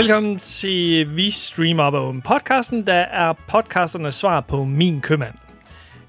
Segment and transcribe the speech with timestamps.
[0.00, 5.34] Velkommen til Vi Streamer på om podcasten, der er podcasternes svar på Min Købmand.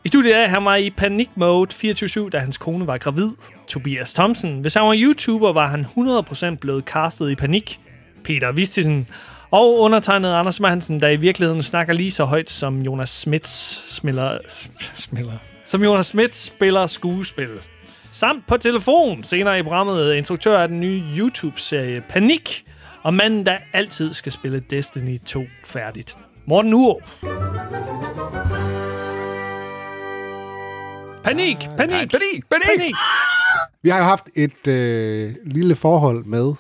[0.04, 3.30] I studiet er han var i panik-mode 24-7, da hans kone var gravid.
[3.68, 4.62] Tobias Thompson.
[4.62, 5.86] Hvis han var YouTuber, var han
[6.54, 7.80] 100% blevet castet i panik.
[8.24, 9.08] Peter Vistisen.
[9.52, 14.38] Og undertegnet Anders Hansen, der i virkeligheden snakker lige så højt som Jonas Smits smiller...
[14.96, 15.38] smiller.
[15.66, 17.50] Som Jonas Schmidt spiller skuespil.
[18.12, 22.66] Samt på telefon senere i programmet instruktør af den nye YouTube-serie Panik,
[23.04, 26.18] og manden, der altid skal spille Destiny 2 færdigt.
[26.48, 27.02] Morten Urup.
[31.24, 32.66] Panik, panik, panik, panik.
[32.80, 32.96] panik.
[33.84, 36.54] Vi har jo haft et øh, lille forhold med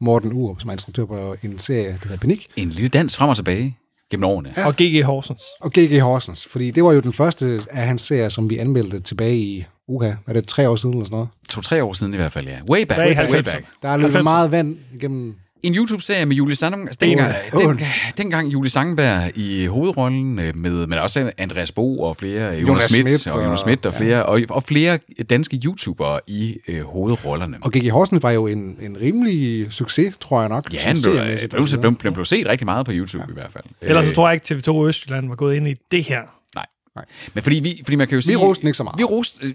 [0.00, 3.28] Morten Urup, som er instruktør på en serie, der hedder Panik, En lille dans frem
[3.28, 3.76] og tilbage
[4.10, 4.52] gennem årene.
[4.56, 4.66] Ja.
[4.66, 5.42] Og GG Horsens.
[5.60, 6.00] og G.G.
[6.00, 6.48] Horsens.
[6.50, 10.10] Fordi det var jo den første af hans serier, som vi anmeldte tilbage i, uha,
[10.26, 11.28] er det tre år siden eller sådan noget?
[11.50, 12.58] To-tre år siden i hvert fald, ja.
[12.70, 12.88] Way back.
[12.88, 13.52] Tilbage i way 90'erne.
[13.52, 13.66] back.
[13.82, 14.22] Der er løbet 90'erne.
[14.22, 15.34] meget vand igennem...
[15.62, 17.00] En YouTube-serie med Julie Sandberg.
[17.00, 17.62] Dengang, Åh.
[17.62, 17.80] den,
[18.18, 22.68] dengang Julie Sandberg i hovedrollen, øh, med, men også Andreas Bo og flere, øh, Jonas,
[22.68, 24.98] Jonas Schmidt, og, og- Jonas Schmidt og flere, og, og flere
[25.30, 27.58] danske YouTubere i øh, hovedrollerne.
[27.64, 27.90] Og G.G.
[27.90, 30.72] Horsens var jo en, en rimelig succes, tror jeg nok.
[30.72, 31.14] Ja, han blev,
[31.50, 33.30] blev, blev, blev, blev set rigtig meget på YouTube ja.
[33.30, 33.64] i hvert fald.
[33.82, 36.20] Ellers så Øh, tror jeg ikke, TV2 Østjylland var gået ind i det her.
[36.54, 36.66] Nej.
[36.96, 37.04] Nej.
[37.34, 38.36] Men fordi, vi, fordi man kan jo sige...
[38.36, 38.98] roste den ikke så meget.
[38.98, 39.54] Vi roste,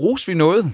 [0.00, 0.72] roste vi noget,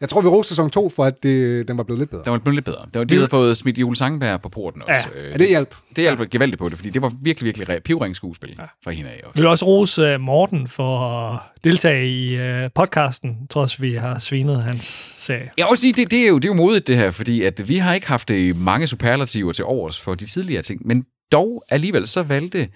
[0.00, 2.24] Jeg tror, vi roste sæson 2 for, at det, den var blevet lidt bedre.
[2.24, 2.86] der var blevet lidt bedre.
[2.94, 4.94] Det var, de havde fået smidt Julie Sangberg på porten også.
[5.14, 5.20] Ja.
[5.24, 5.74] Øh, Ja, det hjalp.
[5.96, 8.64] det hjalp gevaldigt på det, fordi det var virkelig, virkelig pivring skuespil ja.
[8.84, 9.32] fra hende af også.
[9.34, 14.18] Vi vil også rose uh, Morten for at deltage i uh, podcasten, trods vi har
[14.18, 15.50] svinet hans serie.
[15.56, 17.42] Jeg vil også sige, det, det, er jo, det er jo modigt det her, fordi
[17.42, 21.04] at vi har ikke haft øh, mange superlativer til overs for de tidligere ting, men
[21.32, 22.68] dog alligevel så valgte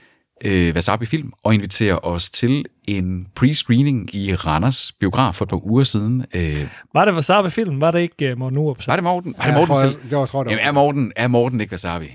[0.45, 5.67] øh, Wasabi Film at invitere os til en pre-screening i Randers biograf for et par
[5.67, 6.25] uger siden.
[6.35, 7.81] Øh, Var det Wasabi Film?
[7.81, 8.87] Var det ikke uh, Morten Urup?
[8.87, 9.35] var det Morten?
[9.39, 10.01] Var det Ja, jeg Morten tror, selv?
[10.03, 10.69] jeg, det var, tror jeg, det Jamen, var.
[10.69, 12.11] er Morten, er Morten ikke Wasabi?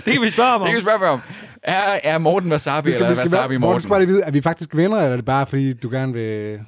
[0.05, 0.67] Det kan vi spørge ham Det om.
[0.67, 1.19] kan vi spørge om.
[1.63, 3.81] Er, er Morten Wasabi, skal, eller er Wasabi Morten, Morten?
[3.81, 6.13] skal bare lige vide, er vi faktisk venner, eller er det bare, fordi du gerne
[6.13, 6.59] vil...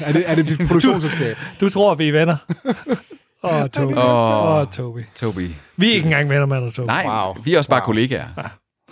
[0.00, 1.36] Er det, er det dit produktionsselskab?
[1.60, 2.36] Du tror, vi er venner.
[3.44, 3.92] Åh, oh, Toby.
[3.96, 5.00] Åh, oh, Toby.
[5.14, 5.50] Toby.
[5.76, 6.86] Vi er ikke engang venner med dig, Toby.
[6.86, 7.42] Nej, Wow.
[7.44, 7.86] vi er også bare Wow.
[7.86, 8.28] kollegaer.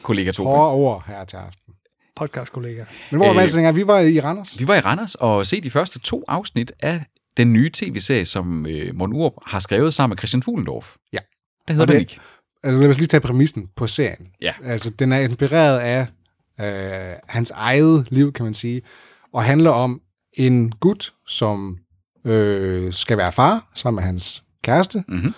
[0.03, 0.47] Kollega Toby.
[0.47, 1.75] Hårde ord her til aften.
[2.17, 2.85] Podcast-kollega.
[3.11, 3.77] Men hvor var Øh?
[3.77, 4.59] Vi var i Randers.
[4.59, 7.05] Vi var i Randers og se de første to afsnit af
[7.37, 10.95] den nye tv-serie, som øh, Morten Urup har skrevet sammen med Christian Fuglendorf.
[11.13, 11.19] Ja.
[11.69, 12.19] Der hedder Og det- Panik.
[12.65, 14.29] Altså, lad os lige tage præmissen på serien.
[14.43, 14.53] Ja.
[14.65, 16.07] Altså, den er inspireret af
[16.61, 18.83] øh, hans eget liv, kan man sige,
[19.35, 20.01] og handler om
[20.37, 21.79] en gut, som
[22.25, 25.35] øh, skal være far sammen med hans kæreste, Mhm.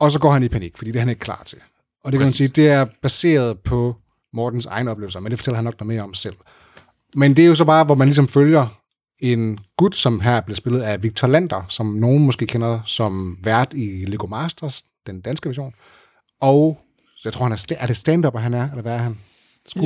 [0.00, 1.58] og så går han i panik, fordi det er han ikke klar til.
[2.04, 3.96] Og det kan man sige, det er baseret på
[4.34, 6.34] Mortens egne oplevelser, men det fortæller han nok noget mere om selv.
[7.16, 8.66] Men det er jo så bare, hvor man ligesom følger
[9.22, 13.72] en gut, som her bliver spillet af Victor Lander, som nogen måske kender som vært
[13.72, 15.72] i Lego Masters, den danske version.
[16.40, 16.78] Og
[17.24, 19.18] jeg tror, han er, er det stand-up, han er, eller hvad er han?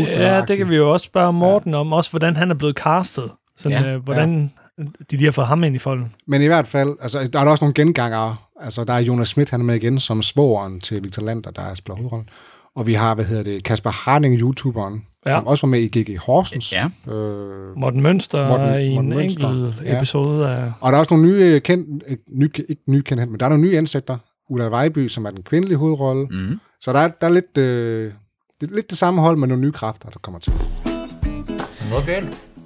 [0.06, 1.92] Ja, det kan vi jo også spørge Morten om.
[1.92, 3.30] Også hvordan han er blevet castet.
[3.56, 3.88] Sådan, Ja.
[3.88, 3.94] ja.
[3.94, 6.14] øh, hvordan de lige har fået ham ind i folden.
[6.26, 8.36] Men i hvert fald, altså, der er der også nogle gengangere.
[8.60, 11.74] Altså, der er Jonas Schmidt, han er med igen som svoren til Victor Lander, der
[11.74, 12.28] spiller hovedrollen.
[12.76, 15.30] Og vi har, hvad hedder det, Kasper Harding, YouTuberen, Ja.
[15.32, 16.18] som også var med i G.G.
[16.18, 16.72] Horsens.
[16.72, 17.12] Ja.
[17.12, 19.96] Øh, Morten Mønster Morten- i Morten en Mønster, enkelt ja.
[19.96, 20.72] episode af...
[20.80, 23.50] og der er også nogle nye, kendt, øh, nye, ikke nye kendt, men der er
[23.50, 24.18] nogle nye ansigter.
[24.50, 26.26] Ulla Vejby, som er den kvindelige hovedrolle.
[26.30, 26.60] Mm.
[26.80, 28.12] Så der er, der er lidt, øh,
[28.60, 30.52] det lidt det samme hold med nogle nye kræfter, der kommer til.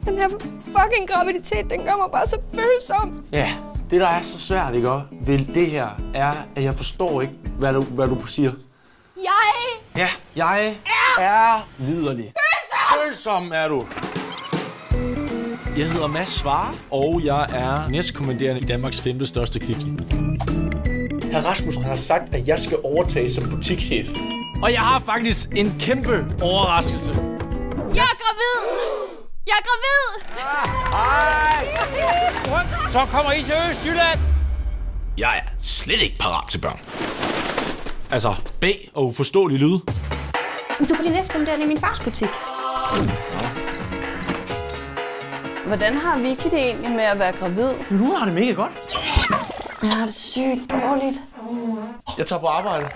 [0.05, 0.29] Den her
[0.65, 3.25] fucking graviditet, den gør mig bare så følsom.
[3.33, 3.53] Ja,
[3.91, 7.35] det der er så svært, ikke også, ved det her, er, at jeg forstår ikke,
[7.59, 8.53] hvad du, hvad du siger.
[9.17, 9.33] Jeg
[9.97, 10.77] Ja, jeg
[11.19, 12.33] er, er liderlig.
[13.05, 13.43] Følsom!
[13.43, 13.87] Følsom er du.
[15.79, 19.91] Jeg hedder Mads Svare, og jeg er næstkommanderende i Danmarks femte største kvickly.
[21.33, 24.09] Herr Rasmussen har sagt, at jeg skal overtage som butikschef.
[24.63, 27.11] Og jeg har faktisk en kæmpe overraskelse.
[27.95, 29.10] Jeg er gravid!
[29.51, 30.05] Jeg er gravid!
[32.93, 34.21] Så kommer I til Østjylland!
[35.19, 36.81] Jeg er slet ikke parat til børn.
[38.11, 38.65] Altså, B
[38.95, 39.79] og uforståelig lyd.
[40.89, 42.29] Du bliver næstkommanderende i min fars butik.
[45.67, 47.75] Hvordan har Vicky det egentlig med at være gravid?
[47.91, 48.73] Hun har det mega godt.
[49.83, 51.21] Jeg har det sygt dårligt.
[52.19, 52.89] Jeg tager på arbejde.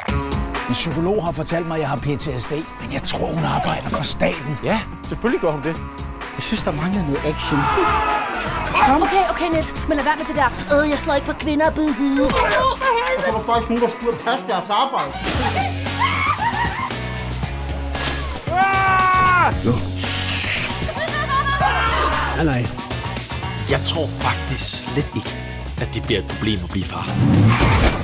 [0.68, 4.02] En psykolog har fortalt mig, at jeg har PTSD, men jeg tror, hun arbejder for
[4.02, 4.58] staten.
[4.64, 5.76] Ja, selvfølgelig gør hun det.
[6.36, 7.60] Jeg synes, der mangler noget action.
[9.02, 10.48] Okay, okay, Niels, men lad være med det der.
[10.82, 12.08] Øh, jeg slår ikke på kvinder, buhu.
[13.26, 15.12] Der var faktisk nogen, der skulle passe deres arbejde.
[22.36, 22.66] Nej, nej.
[23.70, 25.30] Jeg tror faktisk slet ikke,
[25.80, 28.03] at det bliver et problem at blive far.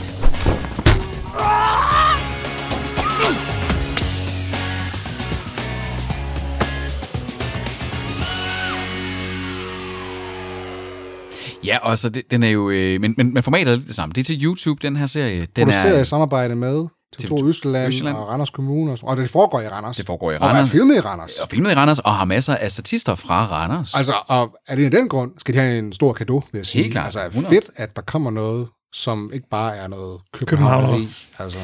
[11.65, 12.71] Ja, og så det, den er jo...
[12.71, 14.13] Øh, men, men, men formatet er lidt det samme.
[14.13, 15.41] Det er til YouTube, den her serie.
[15.41, 16.87] Den Produceret er, i samarbejde med
[17.17, 18.17] TV2 TV2 Østland, Østjylland.
[18.17, 18.93] og Randers Kommune.
[18.93, 19.97] Og, og det foregår i Randers.
[19.97, 20.71] Det foregår i Og er Randers.
[20.71, 21.33] filmet i Randers.
[21.33, 23.95] og filmet i Randers, og har masser af statister fra Randers.
[23.95, 26.67] Altså, og er det i den grund, skal de have en stor gave, vil jeg
[26.67, 26.83] sige.
[26.83, 27.05] Helt klart.
[27.05, 27.55] Altså, 100.
[27.55, 31.09] fedt, at der kommer noget, som ikke bare er noget københavneri.
[31.39, 31.59] Altså,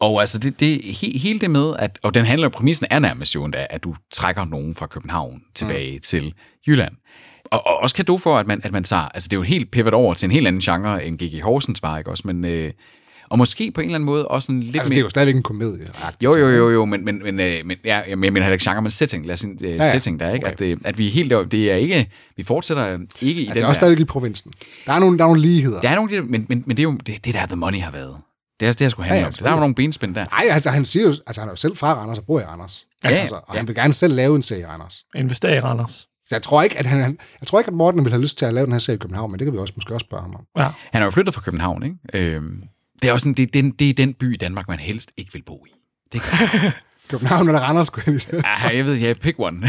[0.00, 3.34] Og altså, det, det, he, hele det med, at, og den handler, præmissen er nærmest
[3.34, 6.00] jo endda, at du trækker nogen fra København tilbage mm.
[6.02, 6.34] til
[6.66, 6.92] Jylland.
[7.44, 9.70] Og, og også kado for, at man, at man tager, altså det er jo helt
[9.70, 11.42] pivot over til en helt anden genre, end G.G.
[11.42, 12.22] Horsens var, ikke også?
[12.26, 12.72] Men, øh,
[13.30, 14.94] og måske på en eller anden måde også en lidt altså mere...
[14.94, 15.86] det er jo stadigvæk en komedie.
[16.22, 18.82] Jo, jo, jo, jo, men, men, men, øh, men ja, jeg mener heller ikke genre,
[18.82, 19.90] men setting, lad os sige, øh, Ja, ja.
[19.90, 20.46] setting der, ikke?
[20.46, 20.52] Okay.
[20.54, 23.48] At, øh, at vi er helt deroppe, det er ikke, vi fortsætter ikke i Ja,
[23.48, 24.52] den det er også der, stadigvæk i provinsen.
[24.86, 25.80] Der er nogle, der er nogle ligheder.
[25.80, 27.90] der er nogle, men, men, men det er jo det, det der, The Money har
[27.90, 28.16] været.
[28.60, 29.32] Det er det, jeg skulle handle Ja, ja, om.
[29.32, 30.24] Der er jo nogle benspænd der.
[30.24, 32.42] Nej, altså han siger jo, altså han er jo selv fra Randers og bor i
[32.44, 32.86] Randers.
[33.04, 33.58] Ja, altså, og ja.
[33.58, 35.04] han vil gerne selv lave en serie i Randers.
[35.14, 36.06] Investere i Randers.
[36.30, 38.44] Jeg tror ikke, at han, han jeg tror ikke, at Morten vil have lyst til
[38.44, 40.22] at lave den her serie i København, men det kan vi også måske også spørge
[40.22, 40.44] ham om.
[40.58, 40.68] Ja.
[40.92, 41.96] Han er jo flyttet fra København, ikke?
[42.34, 42.62] Øhm,
[43.02, 45.10] det er også sådan, det, er den, det er den by i Danmark, man helst
[45.16, 45.70] ikke vil bo i.
[46.12, 46.22] Det
[47.10, 49.56] København eller Randers, skulle jeg lige ah, jeg ved, jeg pick one.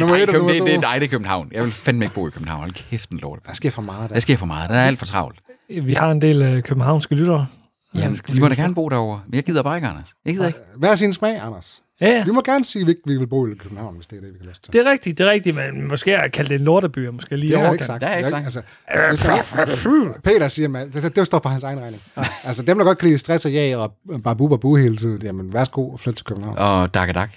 [0.00, 1.48] Nummer Ej, et Køben- nummer det, det, nej, det er København.
[1.52, 2.60] Jeg vil fandme ikke bo i København.
[2.60, 3.38] Hold kæft, en lort.
[3.46, 4.14] Der sker for meget der.
[4.14, 4.70] Der sker for meget.
[4.70, 5.38] Der er alt for travlt.
[5.82, 7.46] Vi har en del øh, københavnske lyttere.
[7.94, 9.20] Jamen, de må da gerne bo derovre.
[9.26, 10.08] Men jeg gider bare ikke, Anders.
[10.24, 10.58] Jeg gider ikke.
[10.78, 11.82] Hvad er sin smag, Anders?
[12.00, 12.24] Ja.
[12.24, 14.38] Vi må gerne sige, at vi vil bo i København, hvis det er det, vi
[14.38, 14.72] kan lyst til.
[14.72, 17.50] Det er rigtigt, det er rigtigt, men måske at kalde det en lorteby, måske lige
[17.52, 18.00] Det har jeg ikke sagt.
[18.00, 18.62] Det har jeg ikke altså,
[19.08, 22.02] hvis der, Peter siger, man, det, det står for hans egen regning.
[22.44, 23.94] Altså dem, der godt kan lide stress og jag og
[24.24, 26.58] babu babu hele tiden, jamen værsgo og flytte til København.
[26.58, 27.32] Og dak dak.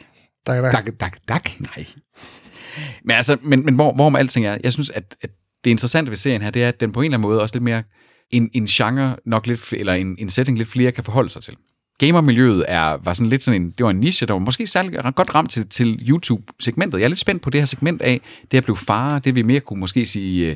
[0.48, 0.72] Er der.
[0.72, 1.50] Dak, dak, dak.
[1.60, 1.86] Nej.
[3.06, 5.30] Men altså, men, men hvor, hvorom alting er, jeg synes, at, at
[5.64, 7.56] det interessante ved serien her, det er, at den på en eller anden måde også
[7.56, 7.84] lidt mere
[8.32, 11.56] en, en genre, nok lidt, eller en, en setting, lidt flere kan forholde sig til.
[12.00, 14.92] Gamermiljøet er, var sådan lidt sådan en, det var en niche, der var måske særlig
[15.16, 17.00] godt ramt til, til YouTube-segmentet.
[17.00, 19.42] Jeg er lidt spændt på det her segment af, det at blive far, det vi
[19.42, 20.56] mere kunne måske sige, øh,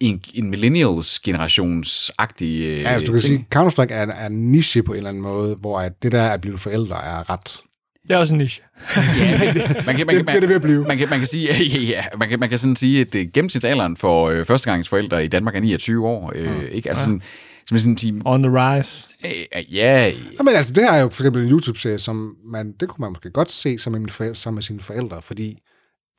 [0.00, 4.92] en, en millennials-generations-agtig øh, Ja, altså, du kan sige, Counter-Strike er, er en niche på
[4.92, 7.60] en eller anden måde, hvor at det der at blive forældre er ret...
[8.08, 8.62] Det er også en niche.
[9.86, 10.84] man kan, man, Det- det er det ved at blive.
[10.84, 13.26] Man kan, man kan sige, ja, ja, man kan, man kan sådan sige, at øh,
[13.34, 16.32] gennemsnitsalderen for øh, førstegangsforældre i Danmark er 29 år.
[16.34, 16.62] Øh, Mm.
[16.72, 16.88] ikke?
[16.88, 17.22] Altså sådan,
[17.68, 19.08] som sådan sige, On the rise.
[19.24, 20.06] øh, ja,
[20.38, 23.02] Ja, men altså, det her er jo for eksempel en YouTube-serie, som man, det kunne
[23.02, 25.58] man måske godt se som en forældre, sammen med sine forældre, fordi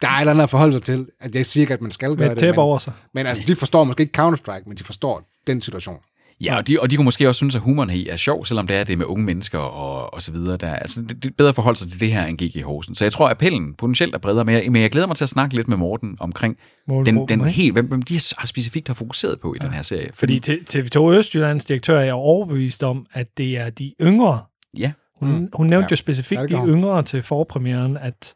[0.02, 1.92] der er et eller andet at forholde sig til, at jeg siger ikke, at man
[1.92, 2.50] skal Med gøre et det.
[2.50, 2.94] men, over sig.
[3.14, 5.98] men altså, de forstår måske ikke Counter-Strike, men de forstår den situation.
[6.44, 8.68] Ja og, de, og de kunne måske også synes, at humoren her er sjov, selvom
[8.68, 10.58] det er det med unge mennesker og, og så videre.
[10.58, 12.64] Der, altså, det, det er bedre at forholde sig til det her end G.G.
[12.64, 12.96] Horsen.
[12.96, 15.26] Så jeg tror, at appellen potentielt er bredere, men jeg, men jeg glæder mig til
[15.26, 16.58] at snakke lidt med Morten omkring
[16.88, 19.66] den, den helt, hvem, hvem de har specifikt har fokuseret på i ja.
[19.66, 20.10] den her serie.
[20.14, 24.42] Fordi T- TV2 Østjyllands direktør er overbevist om, at det er de yngre.
[24.78, 25.92] Ja, Hun, hun nævnte Ja.
[25.92, 28.34] jo specifikt Ja, de yngre til forpremieren, at,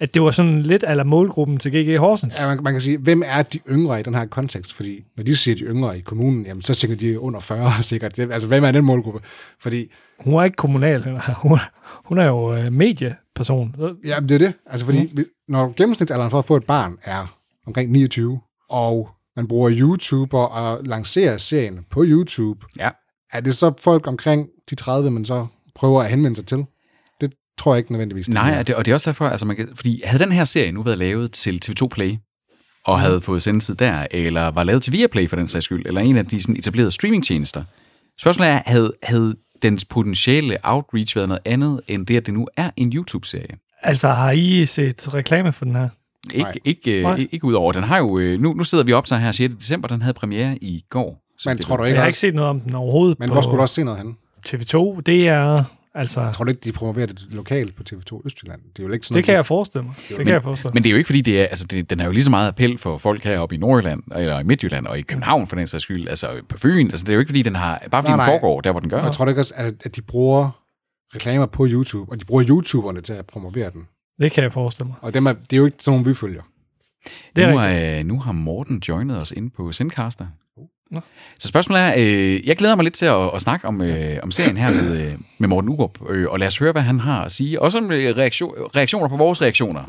[0.00, 2.40] at det var sådan lidt ala målgruppen til GG Horsens.
[2.40, 4.72] Ja, man, man kan sige, hvem er de yngre i den her kontekst?
[4.74, 8.18] Fordi når de siger de yngre i kommunen, jamen, så tænker de under 40 sikkert.
[8.18, 9.20] Altså, hvem er den målgruppe?
[9.60, 9.86] Fordi,
[10.20, 11.02] Hun er ikke kommunal.
[11.02, 11.70] Hun er,
[12.04, 13.74] hun er jo øh, medieperson.
[13.78, 14.52] Så- ja, det er det.
[14.66, 15.24] Altså, fordi mm.
[15.48, 20.84] når gennemsnitsalderen for at få et barn er omkring 29, og man bruger YouTuber og
[20.84, 22.90] lancerer serien på YouTube, ja.
[23.32, 26.64] er det så folk omkring de 30, man så prøver at henvende sig til?
[27.64, 28.26] Tror jeg ikke nødvendigvis.
[28.26, 28.58] det Nej, er.
[28.58, 30.72] og det, og det er også derfor, altså man kan, fordi havde den her serie
[30.72, 32.16] nu været lavet til TV2 Play,
[32.86, 36.00] og havde fået sendetid der, eller var lavet til Viaplay for den sags skyld, eller
[36.00, 37.64] en af de sådan, etablerede streamingtjenester,
[38.20, 42.48] spørgsmålet er, havde, havde dens potentielle outreach været noget andet, end det, at det nu
[42.56, 43.56] er en YouTube-serie?
[43.82, 45.88] Altså, har I set reklame for den her?
[46.30, 46.52] Ikke, Nej.
[46.64, 47.12] ikke, Nej.
[47.12, 47.72] øh, ikke, ikke ud over.
[47.72, 49.54] Den har jo, øh, nu, nu sidder vi op til her 6.
[49.54, 51.20] december, den havde premiere i går.
[51.46, 53.28] Men det tror du Jeg ikke har også, ikke set noget om den overhovedet men
[53.28, 54.16] på hvor skulle du også se noget hen?
[54.48, 55.00] TV2.
[55.00, 58.60] Det er, altså, Tror du ikke, de promoverer det lokalt på TV2 Østjylland?
[58.76, 59.94] Det er jo ikke sådan det kan jeg forestille mig.
[60.08, 60.74] Det kan jeg forestille mig.
[60.74, 62.30] Men det er jo ikke fordi, det er, altså det, den er jo lige så
[62.30, 65.66] meget appel for folk heroppe i Nordjylland, eller i Midtjylland, og i København for den
[65.66, 66.86] sags skyld, altså på Fyn.
[66.90, 68.26] Altså det er jo ikke fordi, den har, bare fordi Nej, den nej.
[68.26, 69.02] foregår der, hvor den gør.
[69.02, 70.60] Jeg tror ikke også, at, at de bruger
[71.14, 73.86] reklamer på YouTube, og de bruger YouTuberne til at promovere den.
[74.20, 74.96] Det kan jeg forestille mig.
[75.00, 76.42] Og dem er, det er jo ikke sådan nogle, vi følger.
[77.36, 80.26] Det er nu, er, nu har Morten joinet os inde på Sendcaster.
[80.90, 81.00] Nå.
[81.38, 84.30] Så spørgsmålet er, øh, jeg glæder mig lidt til at, at snakke om, øh, om
[84.30, 87.24] serien her med, øh, med Morten Urup, øh, og lad os høre, hvad han har
[87.24, 87.62] at sige.
[87.62, 89.80] Også om øh, reaktion, reaktioner på vores reaktioner.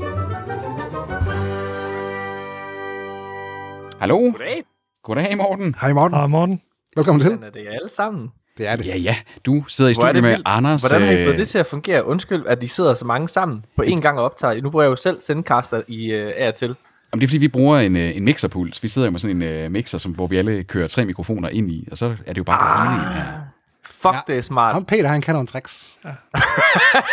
[4.00, 4.18] Hallo?
[4.20, 4.64] Goddag.
[5.04, 5.76] Goddag, Morten.
[5.82, 6.62] Hej Morten, Og Morten,
[6.96, 7.32] velkommen til.
[7.32, 8.32] Men er det alle sammen?
[8.58, 8.86] Det er det.
[8.86, 9.16] Ja, ja.
[9.46, 10.38] Du sidder i studiet det med.
[10.46, 10.82] Anders.
[10.82, 12.06] Hvordan har I øh, fået det til at fungere?
[12.06, 14.62] Undskyld, at de sidder så mange sammen på én gang og optager.
[14.62, 16.76] Nu bruger jeg jo selv Sendcaster i uh, af og til.
[17.16, 18.84] Jamen, det er fordi, vi bruger en, øh, en mixerpult.
[18.84, 21.50] Vi sidder jo med sådan en uh, mixer, som, hvor vi alle kører tre mikrofoner
[21.50, 22.92] ind i, og så er det jo bare ah.
[22.92, 23.32] det hele her.
[23.90, 24.74] Fuck, det er smart.
[24.74, 25.98] Ham Peter, han kan nogle tricks.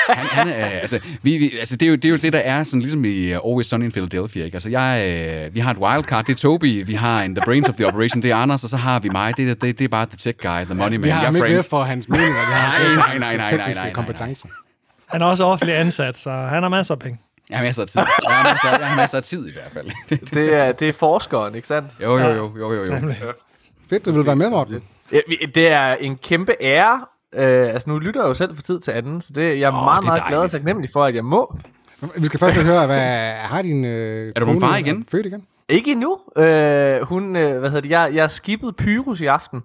[0.09, 2.39] Han, han er, altså, vi, vi, altså det, er jo, det er jo det, der
[2.39, 4.45] er sådan ligesom i uh, Always Sunny in Philadelphia.
[4.45, 4.55] Ikke?
[4.55, 7.69] Altså, jeg, øh, vi har et wildcard, det er Toby, vi har en The Brains
[7.69, 9.85] of the Operation, det er Anders, og så har vi mig, det, er- det, det
[9.85, 11.03] er bare the tech guy, the money man.
[11.03, 13.21] Vi har ham er ikke med for hans meninger, vi har med Nej, nej, hans
[13.21, 13.93] nej, nej, tekniske nej, nej, nej.
[13.93, 14.49] kompetencer.
[15.09, 17.19] Han er også offentlig ansat, så han har masser af penge.
[17.51, 18.01] Jeg har masser af tid.
[18.29, 19.91] Jeg har masser, jeg har masser af tid i hvert fald.
[20.35, 21.93] Det er, det er forskeren, ikke sandt?
[22.03, 23.01] Jo, jo, jo, jo, jo, jo.
[23.91, 24.83] Fedt, du vil være med, Morten.
[25.13, 25.19] Ja,
[25.55, 27.01] Det er en kæmpe ære.
[27.35, 29.69] Øh, altså, nu lytter jeg jo selv for tid til anden, så det, jeg er
[29.69, 31.57] Åh, meget, det er meget glad og taknemmelig for, at jeg må.
[32.17, 35.07] Vi skal først høre, hvad har din øh, Er du far igen?
[35.11, 35.47] født igen?
[35.69, 36.19] Ikke endnu.
[36.37, 39.63] Øh, hun, øh, hvad hedder det, jeg, jeg har skibet Pyrus i aften.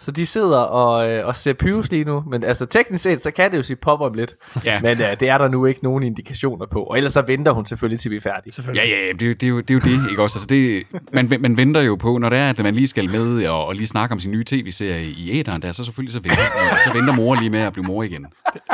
[0.00, 2.22] Så de sidder og, øh, og ser Pyrus lige nu.
[2.30, 4.34] Men altså teknisk set, så kan det jo sige pop om lidt.
[4.64, 4.80] Ja.
[4.86, 6.82] Men øh, det er der nu ikke nogen indikationer på.
[6.82, 8.52] Og ellers så venter hun selvfølgelig til vi er færdige.
[8.74, 10.36] Ja, ja, ja, det, er jo- det, er jo, det er jo det, ikke også?
[10.38, 13.46] Altså det, man, man venter jo på, når det er, at man lige skal med
[13.46, 16.42] og, og lige snakke om sin nye tv-serie i æderen, der så selvfølgelig så venter,
[16.86, 18.22] så venter mor lige med at blive mor igen.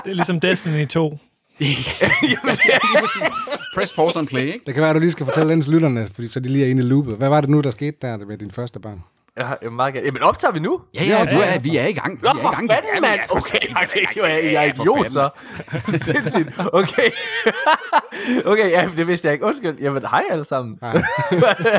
[0.05, 1.19] Det er ligesom Destiny 2.
[1.61, 2.79] Jamen, det er,
[3.75, 4.61] Press pause on play, ikke?
[4.67, 6.65] Det kan være, at du lige skal fortælle den til lytterne, fordi så de lige
[6.67, 7.17] er inde i loopet.
[7.17, 9.03] Hvad var det nu, der skete der med dine første børn?
[9.37, 10.05] Jeg har- jeg er meget gerne.
[10.07, 10.81] Jamen optager vi nu?
[10.95, 12.23] Ja, ja, du er, vi er i gang.
[12.23, 12.71] Vi Nå, i for gang.
[12.71, 13.21] fanden, Ja, mand!
[13.31, 15.31] ja, Okay, okay, jo, jeg, jeg er Ja, idiot, så.
[16.05, 16.49] Sindssygt.
[16.73, 17.11] Okay.
[18.53, 19.45] okay, ja, det vidste jeg ikke.
[19.45, 19.79] Undskyld.
[19.81, 20.79] Jamen, hej alle sammen.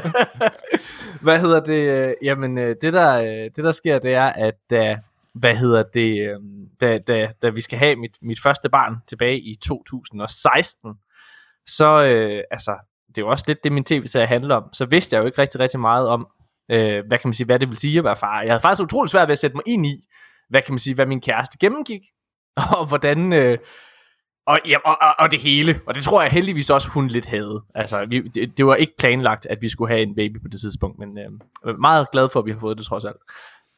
[1.21, 2.15] hvad hedder det?
[2.21, 4.99] Jamen, øh, det der, øh, det der sker, det er, at da,
[5.35, 6.35] hvad hedder det, øh,
[6.81, 10.93] da, da, da vi skal have mit, mit første barn tilbage i 2016,
[11.67, 12.75] så, øh, altså,
[13.07, 15.41] det er jo også lidt det, min tv-serie handler om, så vidste jeg jo ikke
[15.41, 16.27] rigtig, rigtig meget om,
[16.73, 18.41] øh, hvad kan man sige, hvad det vil sige at være far.
[18.41, 19.95] Jeg havde faktisk utrolig svært ved at sætte mig ind i,
[20.49, 22.01] hvad kan man sige, hvad min kæreste gennemgik,
[22.77, 23.57] og hvordan, øh,
[24.47, 27.25] og, ja, og, og, og det hele, og det tror jeg heldigvis også, hun lidt
[27.25, 27.63] havde.
[27.75, 30.59] Altså, vi, det, det var ikke planlagt, at vi skulle have en baby på det
[30.59, 31.31] tidspunkt, men øh,
[31.65, 33.17] jeg meget glad for, at vi har fået det trods alt.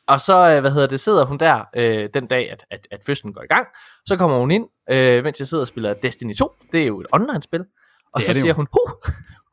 [0.08, 3.00] Og så, øh, hvad hedder det, sidder hun der øh, den dag, at, at, at
[3.06, 3.68] fødslen går i gang.
[4.06, 6.52] Så kommer hun ind, øh, mens jeg sidder og spiller Destiny 2.
[6.72, 7.66] Det er jo et online-spil.
[8.14, 8.56] Og Det så det siger jo.
[8.56, 9.12] hun, huh,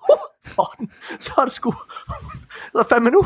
[0.08, 0.18] huh,
[0.56, 0.90] Morten,
[1.25, 1.75] så er det sgu,
[2.72, 3.25] så er fandme nu.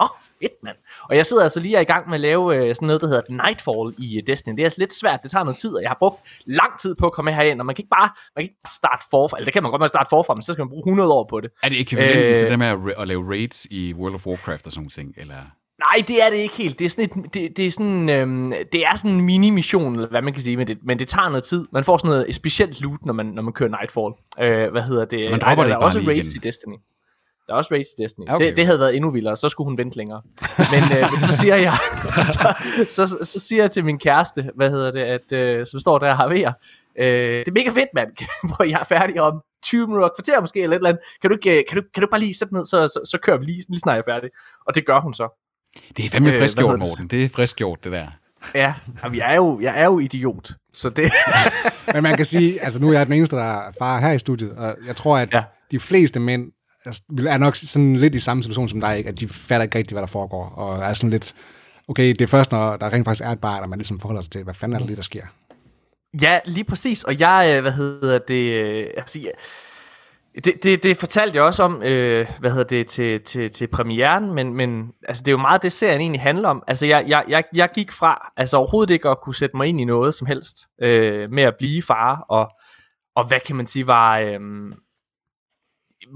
[0.00, 0.08] Åh, oh,
[0.42, 0.76] fedt mand.
[1.08, 3.22] Og jeg sidder altså lige i gang med at lave øh, sådan noget, der hedder
[3.44, 4.52] Nightfall i øh, Destiny.
[4.56, 6.94] Det er altså lidt svært, det tager noget tid, og jeg har brugt lang tid
[6.94, 9.36] på at komme herind, og man kan ikke bare, man kan ikke bare starte forfra,
[9.36, 11.26] eller det kan man godt man starte forfra, men så skal man bruge 100 år
[11.30, 11.50] på det.
[11.62, 12.36] Er det ekvivalenten Øh.
[12.36, 15.14] til det med at, ra- at lave raids i World of Warcraft og sådan ting?
[15.16, 15.36] Eller?
[15.84, 16.78] Nej, det er det ikke helt.
[16.78, 20.08] Det er sådan, et, det, det er sådan, øhm, det er sådan en mini-mission, eller
[20.08, 21.66] hvad man kan sige, men det, men det tager noget tid.
[21.72, 24.12] Man får sådan noget specielt loot, når man, når man kører Nightfall.
[24.40, 25.24] Øh, hvad hedder det?
[25.24, 26.42] Så man dropper der, det der er også race igen?
[26.44, 26.76] i Destiny.
[27.46, 28.24] Der er også race i Destiny.
[28.28, 28.46] Okay.
[28.46, 30.22] Det, det havde været endnu vildere, så skulle hun vente længere.
[30.72, 31.76] Men, øh, men så siger jeg,
[32.36, 32.54] så,
[32.88, 36.10] så, så, siger jeg til min kæreste, hvad hedder det, at, øh, som står der
[36.10, 36.46] og har ved
[36.98, 38.10] øh, det er mega fedt, mand,
[38.48, 41.04] hvor jeg er færdig om 20 minutter, kvarter måske, eller et eller andet.
[41.20, 43.18] Kan du ikke, øh, kan du, kan du bare lige sætte ned, så, så, så
[43.18, 44.30] kører vi lige, lige snart jeg er færdig.
[44.66, 45.43] Og det gør hun så.
[45.96, 46.78] Det er fandme Øh, frisk gjort, det?
[46.88, 47.06] Morten.
[47.08, 48.06] Det er frisk gjort, det der.
[48.54, 50.50] Ja, jamen, jeg er jo, jeg er jo idiot.
[50.72, 51.12] Så det...
[51.94, 54.18] Men man kan sige, altså nu er jeg den eneste, der er far her i
[54.18, 55.42] studiet, og jeg tror, at Ja.
[55.70, 56.52] de fleste mænd
[56.86, 59.08] altså, vil- er nok sådan lidt i samme situation som dig, ikke?
[59.10, 61.34] at de fatter ikke rigtigt, hvad der foregår, og er sådan lidt,
[61.88, 64.22] okay, det er først, når der rent faktisk er et barn, at man ligesom forholder
[64.22, 65.22] sig til, hvad fanden er der lige, der sker.
[66.20, 67.04] Ja, lige præcis.
[67.04, 69.30] Og jeg, øh, hvad hedder det, øh, altså, jeg,
[70.34, 74.34] det, det, det fortalte jeg også om, øh, hvad hedder det, til, til, til premieren,
[74.34, 76.62] men, men altså, det er jo meget det, serien egentlig handler om.
[76.66, 79.80] Altså, jeg, jeg, jeg, jeg gik fra, altså overhovedet ikke at kunne sætte mig ind
[79.80, 82.50] i noget som helst, øh, med at blive far, og,
[83.16, 84.40] og hvad kan man sige, var, øh,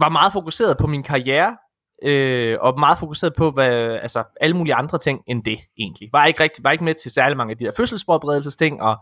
[0.01, 1.57] var meget fokuseret på min karriere,
[2.05, 6.09] øh, og meget fokuseret på hvad, altså, alle mulige andre ting end det, egentlig.
[6.13, 8.97] Var ikke, rigtig, var ikke med til særlig mange af de der fødselsforberedelsesting, og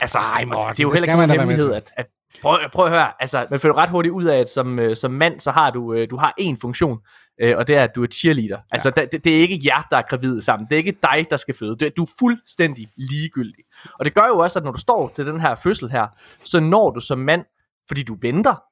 [0.00, 2.06] altså, Ej, Morten, det er jo heller ikke man med hemmelighed, at, at
[2.42, 5.10] Prøv, prøv at høre, altså, man finder ret hurtigt ud af, at som, øh, som
[5.10, 6.98] mand, så har du, øh, du har én funktion,
[7.40, 8.58] øh, og det er, at du er cheerleader.
[8.72, 9.04] Altså, ja.
[9.12, 10.66] det, det er ikke jer, der er gravide sammen.
[10.66, 11.90] Det er ikke dig, der skal føde.
[11.90, 13.64] Du er fuldstændig ligegyldig.
[13.98, 16.06] Og det gør jo også, at når du står til den her fødsel her,
[16.44, 17.44] så når du som mand,
[17.88, 18.62] fordi du venter,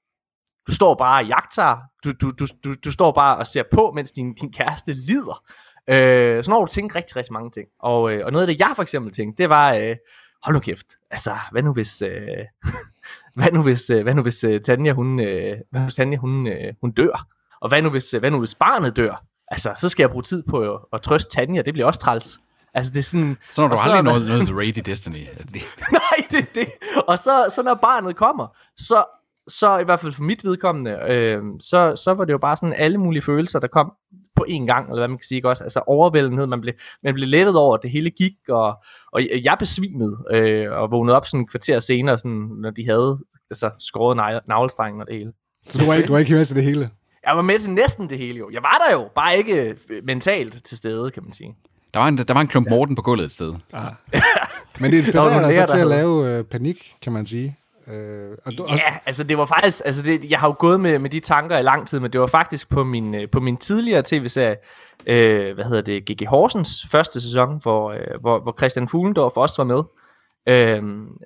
[0.66, 3.92] du står bare og jagter, du, du, du, du, du står bare og ser på,
[3.94, 5.44] mens din, din kæreste lider.
[5.88, 7.68] Øh, så når du tænker rigtig, rigtig mange ting.
[7.80, 9.96] Og, øh, og noget af det, jeg for eksempel tænkte, det var, øh,
[10.42, 12.02] hold nu kæft, altså, hvad nu hvis...
[12.02, 12.44] Øh,
[13.34, 16.46] hvad nu hvis, øh, hvad nu hvis øh, Tanja, hun, øh, hvad hvis Tanja, hun,
[16.46, 17.26] øh, hun dør?
[17.60, 19.24] Og hvad nu, hvis, øh, hvad nu hvis barnet dør?
[19.48, 22.38] Altså, så skal jeg bruge tid på at, at trøste Tanja, det bliver også træls.
[22.74, 23.36] Altså, det er sådan...
[23.52, 25.28] Så når du aldrig noget, noget The Raid i Destiny.
[25.28, 25.48] Altså,
[25.92, 26.68] Nej, det det.
[27.08, 29.04] Og så, så når barnet kommer, så,
[29.48, 32.72] så i hvert fald for mit vedkommende, øh, så, så var det jo bare sådan
[32.72, 33.92] alle mulige følelser, der kom
[34.40, 35.64] på en gang, eller hvad man kan sige, ikke også?
[35.64, 38.82] Altså overvældenhed, man blev, man blev lettet over, at det hele gik, og,
[39.12, 43.18] og jeg besvimede, øh, og vågnede op sådan et kvarter senere, sådan, når de havde
[43.50, 45.32] altså, skåret navlestrengen og det hele.
[45.66, 46.90] Så du var, ikke, du var ikke med til det hele?
[47.26, 48.50] Jeg var med til næsten det hele jo.
[48.52, 51.56] Jeg var der jo, bare ikke øh, mentalt til stede, kan man sige.
[51.94, 53.52] Der var en, der var en klump Morten på gulvet et sted.
[54.80, 57.56] Men det inspirerer nogle dig så til at lave øh, panik, kan man sige.
[57.92, 60.98] Øh, og, du- Ja, altså det var faktisk, altså det, jeg har jo gået med,
[60.98, 63.56] med de tanker i lang tid, men det var faktisk på min, øh, på min
[63.56, 64.56] tidligere tv-serie,
[65.06, 66.26] øh, hvad hedder det, G.G.
[66.28, 69.82] Horsens første sæson, hvor, øh, hvor, hvor Christian Fuglendorf også var med.
[70.48, 70.82] Øh,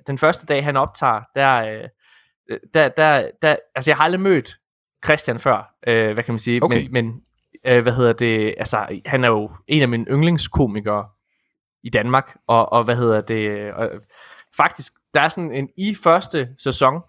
[0.07, 4.57] den første dag, han optager, der, øh, der, der, der, altså jeg har aldrig mødt
[5.05, 6.87] Christian før, øh, hvad kan man sige, Okay.
[6.91, 7.21] men, men
[7.67, 11.05] øh, hvad hedder det, altså han er jo en af mine yndlingskomikere
[11.83, 13.89] i Danmark, og, og hvad hedder det, og,
[14.57, 17.01] faktisk, der er sådan en, i første sæson,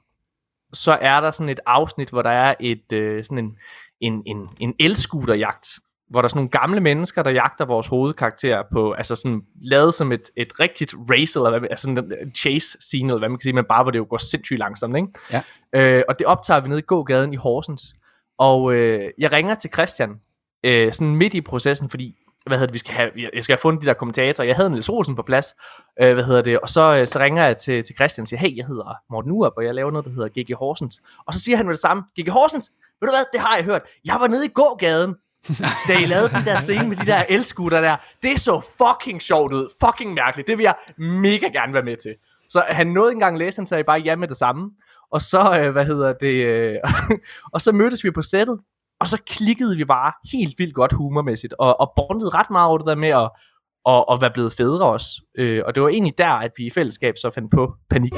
[0.72, 3.56] så er der sådan et afsnit, hvor der er et øh, sådan en,
[4.00, 5.66] en, en, en elskuterjagt,
[6.10, 9.94] hvor der er sådan nogle gamle mennesker, der jagter vores hovedkarakter på, altså sådan lavet
[9.94, 13.38] som et, et rigtigt race, eller hvad, altså sådan en chase scene, eller hvad man
[13.38, 15.08] kan sige, men bare hvor det jo går sindssygt langsomt, ikke?
[15.32, 15.42] Ja.
[15.72, 17.82] Øh, og det optager vi nede i gågaden i Horsens.
[18.38, 20.20] Og øh, jeg ringer til Christian,
[20.64, 23.60] øh, sådan midt i processen, fordi hvad hedder det, vi skal have, jeg skal have
[23.60, 24.46] fundet de der kommentatorer.
[24.46, 25.46] Jeg havde Niels Rosen på plads,
[26.00, 28.40] øh, hvad hedder det, og så, øh, så ringer jeg til, til Christian og siger,
[28.40, 30.54] hey, jeg hedder Morten Urup, og jeg laver noget, der hedder G.G.
[30.54, 31.00] Horsens.
[31.26, 32.28] Og så siger han med det samme, G.G.
[32.30, 33.82] Horsens, ved du hvad, det har jeg hørt.
[34.04, 35.14] Jeg var nede i gågaden,
[35.88, 37.96] da I lavede den der scene med de der elskutter der.
[38.22, 40.48] Det så fucking sjovt ud, fucking mærkeligt.
[40.48, 42.14] Det vil jeg mega gerne være med til.
[42.48, 44.70] Så han nåede ikke engang læse, han sagde bare ja med det samme.
[45.10, 46.76] Og så, øh, hvad hedder det, øh,
[47.54, 48.60] og så mødtes vi på sættet,
[49.00, 52.78] og så klikkede vi bare helt vildt godt humormæssigt, og, og bondede ret meget over
[52.78, 53.30] det der med at,
[53.88, 55.22] at, at være blevet fædre også.
[55.38, 58.14] Øh, og det var egentlig der, at vi i fællesskab så fandt på panik.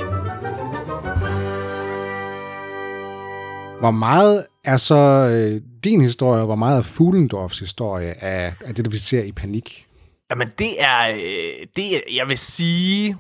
[3.81, 8.75] hvor meget er så øh, din historie, og hvor meget er Fuglendorfs historie af, af
[8.75, 9.87] det, vi ser i panik?
[10.31, 13.17] Jamen det er, øh, det er, jeg vil sige,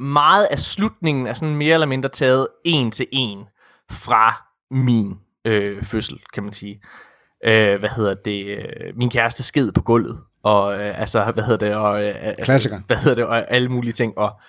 [0.00, 3.44] meget af slutningen er sådan mere eller mindre taget en til en
[3.90, 6.80] fra min øh, fødsel, kan man sige.
[7.44, 8.44] Øh, hvad hedder det?
[8.46, 11.76] Øh, min kæreste sked på gulvet, og øh, altså, hvad hedder det?
[11.76, 12.80] Og, øh, øh, Klassiker.
[12.86, 13.24] Hvad hedder det?
[13.24, 14.40] Og alle mulige ting, og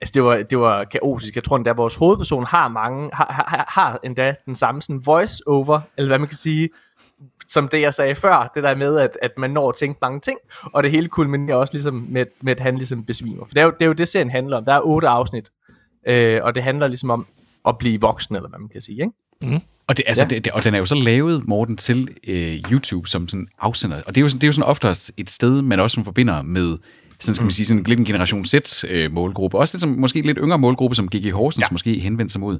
[0.00, 1.34] Altså det var, det var kaotisk.
[1.34, 5.42] Jeg tror endda, vores hovedperson har mange, har, har, har endda den samme sådan voice
[5.46, 6.68] over, eller hvad man kan sige,
[7.46, 10.20] som det jeg sagde før, det der med, at, at man når at tænke mange
[10.20, 10.38] ting,
[10.72, 13.44] og det hele kulminerer også ligesom med, med at han ligesom besvimer.
[13.44, 14.64] For det er, jo, det er jo det, serien handler om.
[14.64, 15.50] Der er otte afsnit,
[16.06, 17.26] øh, og det handler ligesom om
[17.68, 19.12] at blive voksen, eller hvad man kan sige, ikke?
[19.86, 20.38] Og, det, altså, Ja.
[20.38, 23.96] det, og den er jo så lavet, Morten, til øh, YouTube som sådan afsender.
[24.06, 26.42] Og det er jo, sådan- det er jo sådan ofte et sted, man også forbinder
[26.42, 26.76] med
[27.20, 29.58] sådan skal man sige, sådan lidt en generation Z-målgruppe.
[29.58, 31.32] Også lidt som, måske lidt yngre målgruppe, som G.G.
[31.32, 31.66] Horsens ja.
[31.72, 32.58] måske henvendte sig mod.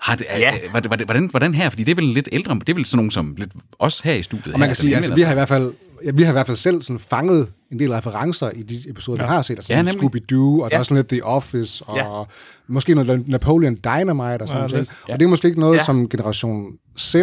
[0.00, 0.52] Har det, Ja.
[0.74, 1.70] det- hvordan, hvordan her?
[1.70, 4.14] Fordi det er vel lidt ældre, det er vel sådan nogen som lidt os her
[4.14, 4.54] i studiet.
[4.54, 5.72] Og man her, kan sige, der altså, vi har i hvert fald,
[6.04, 9.22] ja, vi har i hvert fald selv sådan fanget en del referencer i de episoder,
[9.24, 9.28] ja.
[9.30, 9.54] vi har set.
[9.56, 9.84] Altså Ja, ja.
[9.84, 10.64] Scooby-Doo, og ja.
[10.68, 10.78] der Ja.
[10.78, 12.18] er sådan lidt The Office, og Ja.
[12.18, 12.22] ja.
[12.68, 14.72] måske noget Napoleon Dynamite og sådan Ja, ja, noget.
[14.72, 14.90] lidt.
[15.08, 15.80] Og det er måske ikke noget, Ja.
[15.80, 15.84] ja.
[15.84, 17.14] som generation Z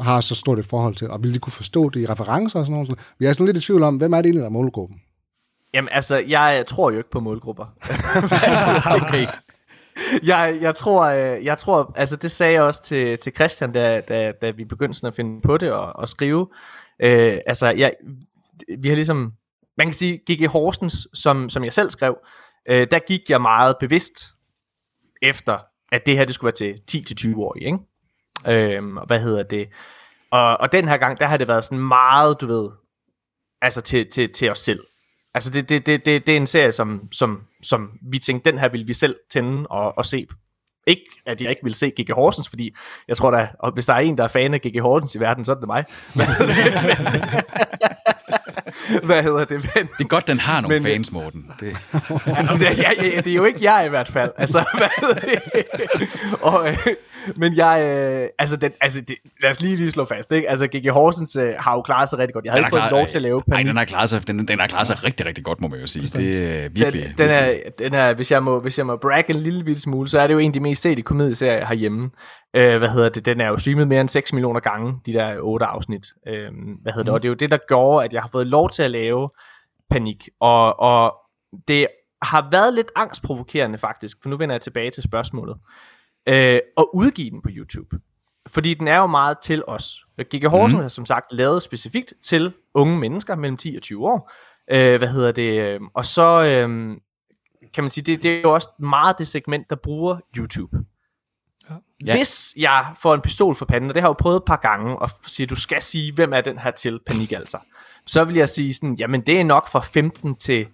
[0.00, 2.66] har så stort et forhold til, og vil de kunne forstå det i referencer og
[2.66, 2.98] sådan noget.
[3.18, 4.98] Vi er sådan lidt i tvivl om, hvem er det egentlig, der er målgruppen?
[5.74, 7.64] Jamen altså, jeg tror jo ikke på målgrupper.
[9.02, 9.26] okay.
[10.22, 14.00] jeg, jeg tror, øh, jeg tror, altså det sagde jeg også til, til Christian, da,
[14.08, 16.46] da, da vi begyndte sådan at finde på det og, og skrive.
[17.02, 17.94] Øh, altså, jeg,
[18.78, 19.32] vi har ligesom,
[19.78, 20.48] man kan sige, G.G.
[20.48, 22.18] Horsens, som, som jeg selv skrev,
[22.68, 24.24] øh, der gik jeg meget bevidst
[25.22, 25.58] efter,
[25.92, 27.78] at det her, det skulle være til 10-20 år, ikke?
[28.46, 29.68] Øh, og hvad hedder det?
[30.30, 32.70] Og, og den her gang, der har det været sådan meget, du ved,
[33.62, 34.84] altså til, til, til os selv.
[35.34, 38.58] Altså det, det, det, det, det er en serie, som, som, som vi tænkte, den
[38.58, 40.26] her vil vi selv tænde og, og se.
[40.88, 42.10] Ikke, at jeg ikke vil se G.G.
[42.14, 42.74] Horsens, fordi
[43.08, 44.80] jeg tror da, og hvis der er en, der er fan af G.G.
[44.82, 45.84] Horsens i verden, så er det mig.
[46.14, 46.26] Men,
[49.06, 49.70] hvad hedder det?
[49.74, 51.50] Men, Det er godt, den har nogle Men- fans, Morten.
[51.60, 51.66] Det,
[52.26, 54.30] Ja, det, ja, ja, det er jo ikke jeg i hvert fald.
[54.36, 55.42] Altså, hvad hedder det?
[56.42, 56.76] Og, øh,
[57.36, 60.50] men jeg, øh, altså, den, altså det, lad os lige lige slå fast, ikke?
[60.50, 60.92] Altså, G.G.
[60.92, 62.44] Horsens øh, har jo klaret sig rigtig godt.
[62.44, 63.66] Jeg havde ikke fået lov til at lave Nej, panik.
[63.66, 65.86] den har klaret sig, den, den har klaret sig rigtig, rigtig godt, må man jo
[65.86, 66.06] sige.
[66.18, 67.02] Det er virkelig...
[67.02, 69.80] den, den, er, den er, hvis jeg må, hvis jeg må bragge en lille bitte
[69.80, 72.10] smule, så er det jo en af de mest sete komedieserier herhjemme.
[72.56, 73.26] Øh, hvad hedder det?
[73.26, 76.06] Den er jo streamet mere end 6 millioner gange, de der otte afsnit.
[76.28, 76.48] Øh,
[76.82, 77.14] hvad hedder det?
[77.14, 79.30] Og det er jo det, der gjorde, at jeg har fået lov til at lave
[79.90, 80.28] panik.
[80.40, 81.14] Og, og
[81.68, 81.86] det
[82.22, 85.56] har været lidt angstprovokerende faktisk, for nu vender jeg tilbage til spørgsmålet.
[86.28, 87.98] Øh, at udgive den på YouTube.
[88.48, 90.04] Fordi den er jo meget til os.
[90.30, 90.82] Giga Horsen mm.
[90.82, 94.32] har som sagt lavet specifikt til unge mennesker mellem 10 og 20 år.
[94.70, 95.78] Øh, hvad hedder det?
[95.94, 96.96] Og så øh,
[97.74, 100.76] kan man sige, det, det er jo også meget det segment, der bruger YouTube.
[101.70, 101.74] Ja.
[102.06, 102.16] Ja.
[102.16, 104.56] Hvis jeg får en pistol for panden, og det har jeg jo prøvet et par
[104.56, 107.58] gange, og siger, du skal sige, hvem er den her til panik altså,
[108.06, 110.66] så vil jeg sige sådan, jamen det er nok fra 15 til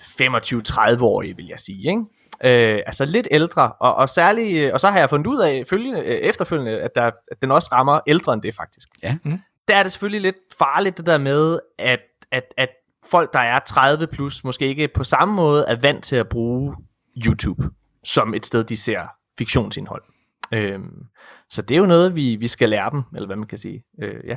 [0.00, 2.02] 25-30-årige, vil jeg sige, ikke?
[2.44, 6.00] Øh, altså lidt ældre, og, og særligt, og så har jeg fundet ud af følgende,
[6.00, 8.88] øh, efterfølgende, at, der, at den også rammer ældre end det faktisk.
[9.02, 9.16] Ja.
[9.68, 12.00] Der er det selvfølgelig lidt farligt det der med, at,
[12.32, 12.68] at, at
[13.10, 16.76] folk, der er 30 plus, måske ikke på samme måde er vant til at bruge
[17.26, 17.62] YouTube
[18.04, 19.06] som et sted, de ser
[19.38, 20.02] fiktionsindhold.
[20.52, 21.04] Øhm,
[21.50, 23.84] så det er jo noget, vi, vi skal lære dem, eller hvad man kan sige.
[24.02, 24.36] Øh, ja.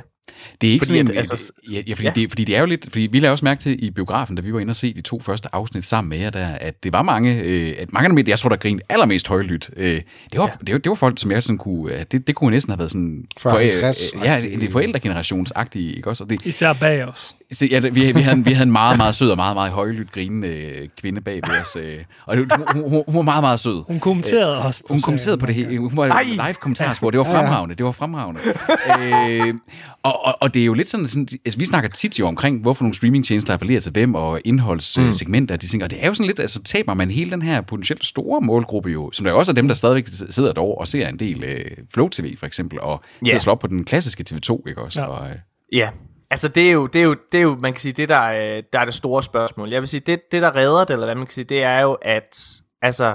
[0.60, 2.12] Det er ikke Fordi sådan at- en, altså- ja, ja, fordi, ja.
[2.14, 4.42] Det, fordi det er jo lidt, fordi vi lavede også mærke til i biografen, da
[4.42, 6.92] vi var inde og se de to første afsnit sammen med jer, der, at det
[6.92, 9.70] var mange, øh, at mange af dem, jeg tror, der grinede allermest højlydt.
[9.76, 10.02] Øh, det,
[10.34, 10.52] var, ja.
[10.66, 12.78] det, var, det var folk, som jeg sådan kunne, øh, det, det kunne næsten have
[12.78, 16.24] været sådan, 40-50 øh, ja, det, er forældregenerationsagtige, ikke også?
[16.24, 17.34] Og det, Især bag os.
[17.52, 19.72] Så, ja, vi, vi, havde, en- vi havde en meget, meget sød og meget, meget
[19.72, 21.76] højlydt grinende øh, kvinde bag ved os.
[21.80, 23.84] Øh, og det, hun, hun, hun var meget, meget sød.
[23.86, 25.78] Hun kommenterede også på Hun kommenterede på det hele.
[25.78, 27.10] Hun var live kommentarspor.
[27.10, 27.74] Det var fremragende.
[27.74, 28.40] Det var fremragende.
[29.00, 29.54] øh,
[30.02, 32.60] og, og, og, det er jo lidt sådan, sådan altså, vi snakker tit jo omkring,
[32.60, 35.58] hvorfor nogle streamingtjenester appellerer til hvem, og indholdssegmenter, mm.
[35.58, 35.82] de ting.
[35.82, 38.88] Og det er jo sådan lidt, altså taber man hele den her potentielt store målgruppe
[38.90, 41.44] jo, som der jo også er dem, der stadigvæk sidder derovre og ser en del
[41.44, 43.34] øh, Flow TV for eksempel, og sidder Ja.
[43.36, 45.00] og slår op på den klassiske TV2, ikke også?
[45.00, 45.06] Ja.
[45.06, 45.36] Og, øh,
[45.72, 45.90] Ja,
[46.30, 48.16] altså det er jo, det er jo, det er jo man kan sige, det der,
[48.16, 49.70] er- der er det store spørgsmål.
[49.70, 51.80] Jeg vil sige, det, det der redder det, eller hvad man kan sige, det er
[51.80, 52.38] jo, at
[52.82, 53.14] altså,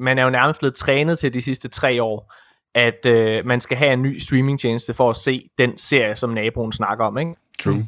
[0.00, 2.32] man er jo nærmest blevet trænet til de sidste tre år,
[2.74, 6.72] at øh, man skal have en ny streamingtjeneste for at se den serie, som naboen
[6.72, 7.34] snakker om, ikke?
[7.62, 7.86] True.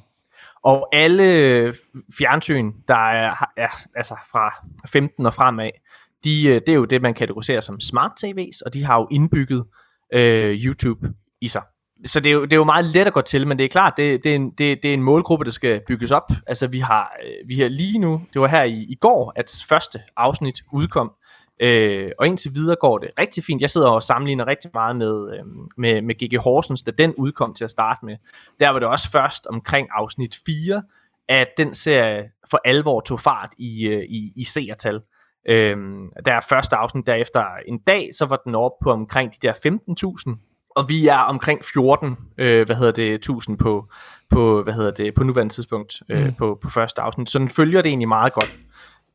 [0.64, 1.74] Og alle
[2.18, 4.54] fjernsyn, der er, er altså fra
[4.86, 5.70] 15 og fremad,
[6.24, 9.08] de, øh, det er jo det, man kategoriserer som smart TV's, og de har jo
[9.10, 9.64] indbygget
[10.12, 11.08] øh, YouTube
[11.40, 11.62] i sig.
[12.04, 13.68] Så det er, jo, det er jo meget let at gå til, men det er
[13.68, 16.30] klart, det, det, er, en, det, det er en målgruppe, der skal bygges op.
[16.46, 19.64] Altså vi har, øh, vi har lige nu, det var her i, i går, at
[19.68, 21.12] første afsnit udkom,
[21.60, 23.60] øh, og indtil videre går det rigtig fint.
[23.60, 25.44] Jeg sidder og sammenligner rigtig meget med, øh,
[25.76, 26.38] med, med G.G.
[26.42, 28.16] Horsens, da den udkom til at starte med.
[28.60, 30.82] Der var det også først omkring afsnit 4,
[31.28, 35.00] at den serie for alvor tog fart i, øh, i, i seertal.
[35.48, 39.46] Øhm, der er første afsnit derefter en dag, så var den oppe på omkring de
[39.46, 39.52] der
[40.32, 43.88] 15.000, og vi er omkring 14, øh, hvad hedder det, 1000 på,
[44.30, 46.34] på, hvad hedder det, på nuværende tidspunkt øh, mm.
[46.34, 47.30] på, på første afsnit.
[47.30, 48.56] Så den følger det egentlig meget godt.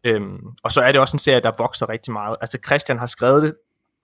[0.04, 2.38] Øhm, og så er det også en serie, der vokser rigtig meget.
[2.42, 3.56] Altså Christian har skrevet det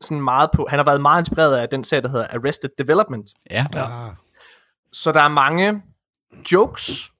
[0.02, 3.30] sådan meget på, han har været meget inspireret af den serie, der hedder Arrested Development.
[3.50, 3.66] Ja.
[3.76, 3.86] Ja.
[4.92, 5.84] Så der er mange
[6.52, 7.12] jokes,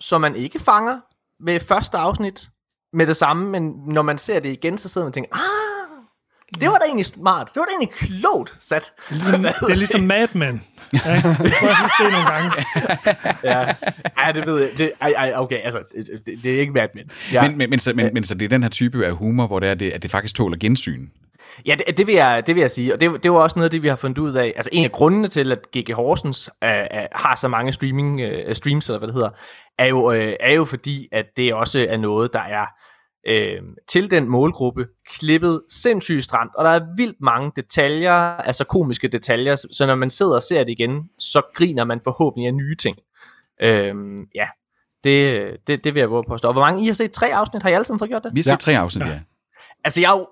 [0.00, 1.00] som man ikke fanger
[1.40, 2.48] ved første afsnit
[2.92, 5.63] med det samme, men når man ser det igen, så sidder man og tænker, ah,
[6.60, 7.48] det var da egentlig smart.
[7.54, 8.92] Det var da egentlig klogt sat.
[9.10, 10.62] Ligesom, det er ligesom Mad Men.
[10.92, 12.50] Ja, det tror jeg, jeg se nogle gange.
[13.50, 13.60] ja.
[14.26, 14.70] ja, det ved jeg.
[14.78, 17.10] Det, ej, ej, okay, altså, det, det, det er ikke Mad Men.
[17.32, 17.42] Ja.
[17.42, 19.60] Men, men, men, så, men, men så det er den her type af humor, hvor
[19.60, 21.06] det er, det, at det faktisk tåler gensyn.
[21.66, 23.64] Ja, det, det, vil jeg, det vil jeg sige, og det, det var også noget
[23.64, 24.52] af det, vi har fundet ud af.
[24.56, 25.94] Altså en af grundene til, at G.G.
[25.94, 29.30] Horsens øh, øh, har så mange streaming, øh, streams, eller hvad det hedder,
[29.78, 32.66] er jo, øh, er jo fordi, at det også er noget, der er
[33.28, 39.08] øh, til den målgruppe klippet sindssygt stramt, og der er vildt mange detaljer, altså komiske
[39.08, 42.74] detaljer, så når man sidder og ser det igen, så griner man forhåbentlig af nye
[42.74, 42.96] ting.
[43.62, 43.94] Øh,
[44.34, 44.46] ja,
[45.04, 46.48] det, det, det vil jeg våge påstå.
[46.48, 47.12] Og hvor mange I har set?
[47.12, 47.62] Tre afsnit?
[47.62, 48.34] Har I alle sammen fået gjort det?
[48.34, 48.56] Vi har set Ja.
[48.56, 49.20] tre afsnit, ja.
[49.84, 50.26] Altså, jeg er jo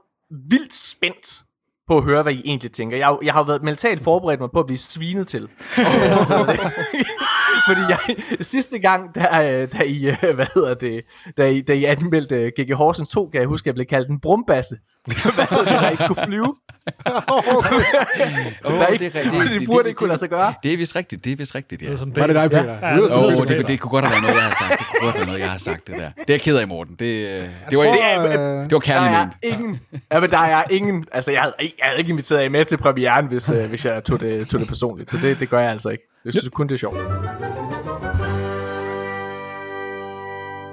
[0.51, 1.41] vildt spændt
[1.89, 2.97] på at høre, hvad I egentlig tænker.
[2.97, 5.43] Jeg, jeg har jo været militært forberedt mig på at blive svinet til.
[7.69, 7.99] Fordi jeg,
[8.41, 9.21] sidste gang, da,
[9.61, 11.03] øh, da I, øh, hvad hedder det,
[11.37, 12.75] da I, da I anmeldte G.G.
[12.77, 14.77] Horsens 2, kan jeg huske, at jeg blev kaldt en brumbasse.
[15.07, 16.55] hvad hedder det, der ikke kunne flyve?
[18.63, 20.55] der ikke, det, det, det, burde ikke kunne lade sig gøre.
[20.63, 21.87] Det er vist rigtigt, det er vist rigtigt, ja.
[21.87, 22.63] Det er som Var det dig, Peter?
[22.89, 23.41] Ja, Det Åh, Peter.
[23.41, 24.79] oh, det, det kunne godt have været noget, jeg har sagt.
[24.79, 26.11] Det kunne godt have noget, jeg har sagt, det der.
[26.19, 26.95] Det er jeg ked af, Morten.
[26.99, 29.35] Det, øh, det, var, tror, det, øh, det var Der kærligt er ment.
[29.43, 29.81] ingen,
[30.13, 32.77] ja, men der er ingen, altså jeg havde, jeg havde ikke inviteret jer med til
[32.77, 35.71] premieren, hvis, øh, hvis jeg tog det, tog det personligt, så det, det gør jeg
[35.71, 36.05] altså ikke.
[36.25, 36.97] Jeg synes kun, det er sjovt.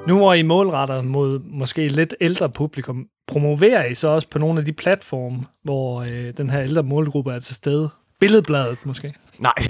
[0.08, 4.60] Nu hvor I målretter mod måske lidt ældre publikum, promoverer I så også på nogle
[4.60, 7.90] af de platforme, hvor øh, den her ældre målgruppe er til stede?
[8.20, 9.14] Billedbladet måske?
[9.40, 9.54] Nej.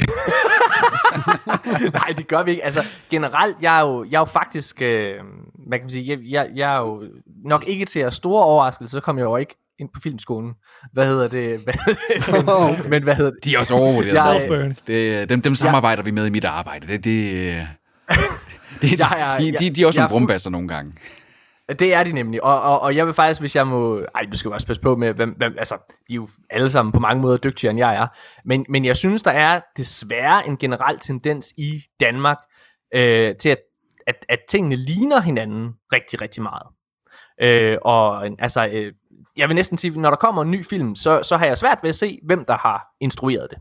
[1.93, 2.63] Nej, det gør vi ikke.
[2.63, 5.13] Altså, generelt, jeg er jo, jeg er jo faktisk, øh,
[5.67, 7.03] hvad kan man sige, jeg, jeg, jeg er jo
[7.45, 10.53] nok ikke til at store overraskelse, så kom jeg jo ikke ind på filmskolen.
[10.93, 11.59] Hvad hedder det?
[11.63, 11.73] Hvad,
[12.81, 13.45] men, men hvad hedder det?
[13.45, 14.13] De er også overvurderet.
[14.15, 16.87] Jeg- det, dem, dem samarbejder vi med i mit arbejde.
[16.87, 17.67] Det, det,
[18.81, 20.93] det, Jeg er- de, de, de er også jeg nogle brumbasser nogle gange.
[21.79, 23.97] Det er de nemlig, og, og, og jeg vil faktisk, hvis jeg må...
[24.15, 25.75] Ej, du skal jo også passe på med, hvem, hvem, altså,
[26.07, 28.07] de er jo alle sammen på mange måder dygtigere, end jeg er.
[28.45, 32.37] Men, men jeg synes, der er desværre en generel tendens i Danmark
[32.95, 33.57] øh, til, at,
[34.07, 36.67] at, at tingene ligner hinanden rigtig, rigtig meget.
[37.41, 38.93] Øh, og altså, øh,
[39.37, 41.79] jeg vil næsten sige, når der kommer en ny film, så, så har jeg svært
[41.81, 43.59] ved at se, hvem der har instrueret det.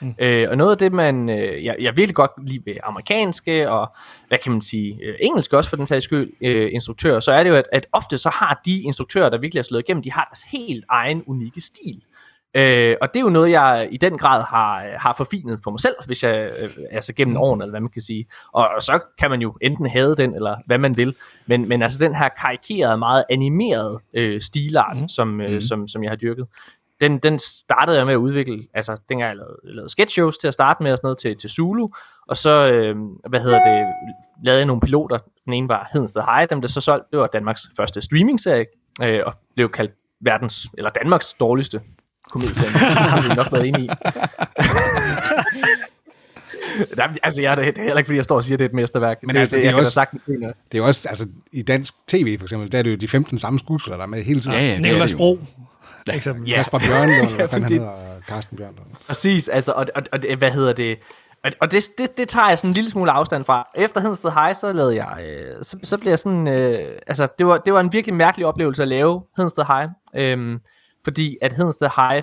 [0.00, 0.14] Mm.
[0.18, 3.96] Øh, og noget af det, man, øh, jeg, jeg virkelig godt lide ved amerikanske, og
[4.28, 7.42] hvad kan man sige, øh, engelsk også for den sags skyld, øh, instruktører, så er
[7.42, 10.12] det jo, at, at ofte så har de instruktører, der virkelig er slået igennem, de
[10.12, 12.02] har deres helt egen unikke stil.
[12.56, 15.80] Øh, og det er jo noget, jeg i den grad har, har forfinet for mig
[15.80, 18.26] selv, hvis jeg, øh, altså gennem årene, eller hvad man kan sige.
[18.52, 21.14] Og, og så kan man jo enten have den, eller hvad man vil.
[21.46, 25.08] Men, men altså den her karikerede, meget animerede øh, stilart, mm.
[25.08, 26.46] som, øh, som, som jeg har dyrket,
[27.00, 30.48] den, den startede jeg med at udvikle, altså dengang jeg lavede, lavede sketch shows til
[30.48, 31.88] at starte med, og sådan noget til, til Zulu,
[32.28, 32.96] og så, øh,
[33.28, 33.86] hvad hedder det,
[34.44, 37.26] lavede jeg nogle piloter, den ene var Hedensted High, dem der så solgte, det var
[37.26, 38.66] Danmarks første streaming-serie,
[39.02, 41.80] øh, og blev kaldt verdens, eller Danmarks dårligste
[42.30, 42.68] komedieserie.
[42.72, 43.88] det har vi nok været enige i.
[46.96, 48.68] Der, altså, jeg, det er heller ikke, fordi jeg står og siger, at det er
[48.68, 49.18] et mesterværk.
[49.22, 50.54] Men altså, det, det er også- mene det.
[50.72, 53.38] Det er også, altså i dansk tv for eksempel, der er det jo de 15
[53.38, 54.56] samme skuespillere, der er med hele tiden.
[54.56, 55.16] Ja, ja, det er det jo.
[55.16, 55.38] Bro,
[56.14, 56.48] eksempel.
[56.48, 56.56] Ja.
[56.56, 58.86] Kasper Bjørnlund, eller hvad fanden han hedder, Carsten Bjørnlund.
[59.06, 60.98] Præcis, altså, og, og, og det- hvad hedder det?
[61.44, 63.68] Og, og det, det, det tager jeg sådan en lille smule afstand fra.
[63.74, 67.46] Efter Hedensted High, så lavede jeg, øh, så, så blev jeg sådan, øh, altså, det
[67.46, 70.58] var, det var en virkelig mærkelig oplevelse at lave Hedensted High, øh,
[71.06, 72.22] fordi at Hedensted High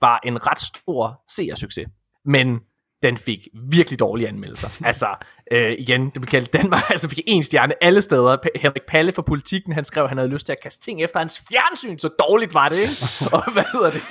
[0.00, 1.88] var en ret stor seersucces,
[2.24, 2.60] men
[3.02, 4.86] den fik virkelig dårlige anmeldelser.
[4.86, 5.14] altså,
[5.52, 8.36] øh, igen, det blev kaldt Danmark, altså fik en stjerne alle steder.
[8.36, 11.02] P- Henrik Palle fra Politikken, han skrev, at han havde lyst til at kaste ting
[11.02, 12.92] efter hans fjernsyn, så dårligt var det, ikke?
[13.36, 14.02] Og hvad hedder det?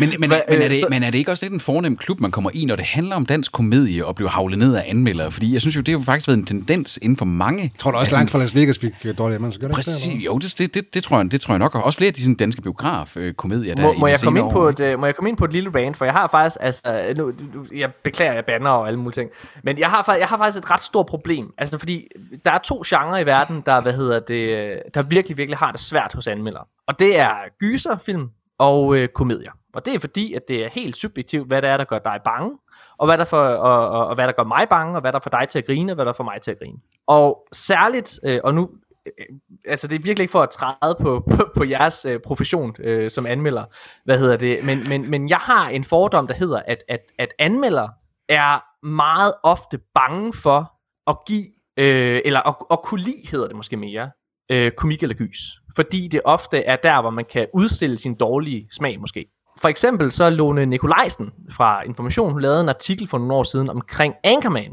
[0.00, 1.60] Men, men, Hva- men, er øh, det, så- men er det ikke også lidt en
[1.60, 4.74] fornem klub, man kommer i, når det handler om dansk komedie og bliver havlet ned
[4.74, 5.30] af anmeldere?
[5.30, 7.62] Fordi jeg synes jo, det har faktisk været en tendens inden for mange.
[7.62, 9.60] Jeg tror da også, Altså, langt fra Las Vegas fik øh, dårlige anmeldelser.
[9.60, 10.14] Gør det Præcis, hvad?
[10.16, 11.74] jo, det, det, det, det, tror jeg, det tror jeg nok.
[11.74, 14.68] Og også flere af de sådan, danske biograf-komedier, der må, må, jeg komme ind på
[14.68, 16.82] et, øh, må jeg komme ind på et lille rant, for jeg har faktisk, altså,
[17.16, 17.32] nu,
[17.74, 19.30] jeg beklager, jeg banner og alle mulige ting,
[19.62, 22.08] men jeg har, jeg har faktisk et ret stort problem, altså fordi
[22.44, 25.80] der er to genrer i verden, der, hvad hedder det, der virkelig, virkelig har det
[25.80, 30.42] svært hos anmeldere, og det er gyserfilm og øh, komedier, og det er fordi, at
[30.48, 32.58] det er helt subjektivt, hvad det er, der gør dig bange,
[32.98, 35.20] og hvad der, for, og, og, og hvad der gør mig bange, og hvad der
[35.22, 36.78] får dig til at grine, og hvad der får mig til at grine.
[37.06, 38.70] Og særligt, øh, og nu
[39.06, 39.26] øh,
[39.68, 43.10] altså det er virkelig ikke for at træde på, på, på jeres øh, profession øh,
[43.10, 43.64] som anmelder,
[44.04, 47.28] hvad hedder det, men, men, men jeg har en fordom, der hedder, at, at, at
[47.38, 47.88] anmelder
[48.28, 50.72] er meget ofte bange for
[51.10, 51.44] at give,
[51.76, 54.10] øh, eller at, at kunne lide, hedder det måske mere,
[54.50, 55.38] øh, komik eller gys.
[55.76, 59.26] Fordi det ofte er der, hvor man kan udstille sin dårlige smag måske.
[59.60, 63.70] For eksempel så Lone Nikolajsen fra Information, hun lavede en artikel for nogle år siden
[63.70, 64.72] omkring Anchorman,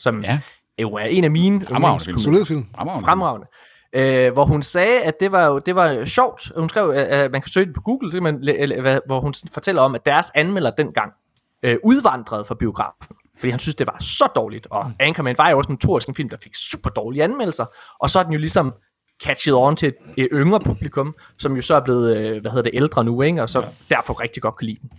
[0.00, 0.40] som Ja.
[0.78, 2.18] jo er en af mine Fremragende film.
[2.18, 2.66] Solid film.
[2.76, 3.06] Fremragende.
[3.06, 3.46] fremragende.
[3.92, 6.52] Øh, hvor hun sagde, at det var jo det var sjovt.
[6.56, 9.82] Hun skrev, at man kan søge det på Google, det kan man, hvor hun fortæller
[9.82, 11.12] om, at deres anmelder dengang
[11.62, 13.16] øh, udvandrede fra biografen.
[13.40, 14.66] Fordi han synes, det var så dårligt.
[14.70, 17.66] Og Anchorman var jo også en notorisk en film, der fik super dårlige anmeldelser.
[18.00, 18.74] Og så er den jo ligesom
[19.24, 22.74] catchet on til et, yngre publikum, som jo så er blevet, øh, hvad hedder det,
[22.74, 23.42] ældre nu, ikke?
[23.42, 23.94] og så ja.
[23.96, 24.90] derfor rigtig godt kan lide den.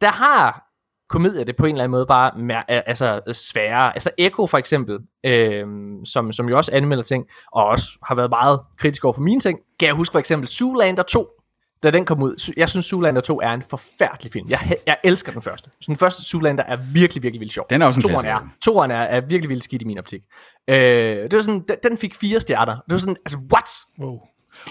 [0.00, 0.64] Der har
[1.08, 3.94] komedier det på en eller anden måde bare altså sværere.
[3.94, 5.66] Altså Echo for eksempel, øh,
[6.04, 9.40] som, som jo også anmelder ting, og også har været meget kritisk over for mine
[9.40, 11.26] ting, kan jeg huske for eksempel Zoolander 2,
[11.84, 12.52] da den kom ud.
[12.56, 14.46] Jeg synes Zoolander 2 er en forfærdelig film.
[14.48, 15.70] Jeg, jeg elsker den første.
[15.80, 17.66] Så den første Zoolander er virkelig, virkelig vildt sjov.
[17.70, 20.22] Den er også en Toren er, toren er, er virkelig vildt skidt i min optik.
[20.68, 22.72] Øh, det var sådan, den, den fik fire stjerner.
[22.72, 23.70] Det var sådan, altså what?
[24.00, 24.20] Wow.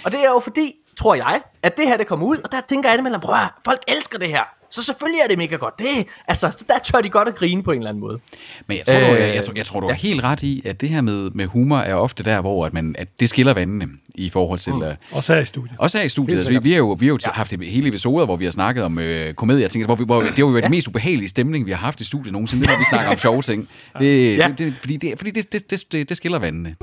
[0.06, 2.62] Og det er jo fordi, tror jeg, at det her det kommer ud, og der
[2.70, 4.44] tænker jeg mellem, bror, folk elsker det her.
[4.72, 5.74] Så selvfølgelig er det mega godt.
[5.80, 5.88] Det,
[6.28, 8.20] altså, så der tør de godt at grine på en eller anden måde.
[8.68, 10.44] Men jeg tror, øh, du, Øh, jeg, jeg, tror, jeg tror, du er helt ret
[10.44, 13.30] i, at det her med, med humor er ofte der, hvor at man, at det
[13.30, 14.74] skiller vandene i forhold til...
[14.74, 14.82] Mm.
[14.82, 15.76] Uh, Også her i studiet.
[15.80, 16.36] også her i studiet.
[16.38, 17.32] Altså, vi, vi har jo, vi har jo ja.
[17.32, 20.20] haft hele episoder, hvor vi har snakket om øh, komedier og ting, hvor, vi, hvor
[20.20, 20.66] det har jo været ja.
[20.68, 23.42] den mest ubehagelige stemning, vi har haft i studiet nogensinde, når vi snakker om sjove
[23.42, 23.70] ting.
[24.00, 24.48] Det, Ja.
[24.48, 26.76] det, det, fordi det, fordi det, det, det, det, det skiller vandene.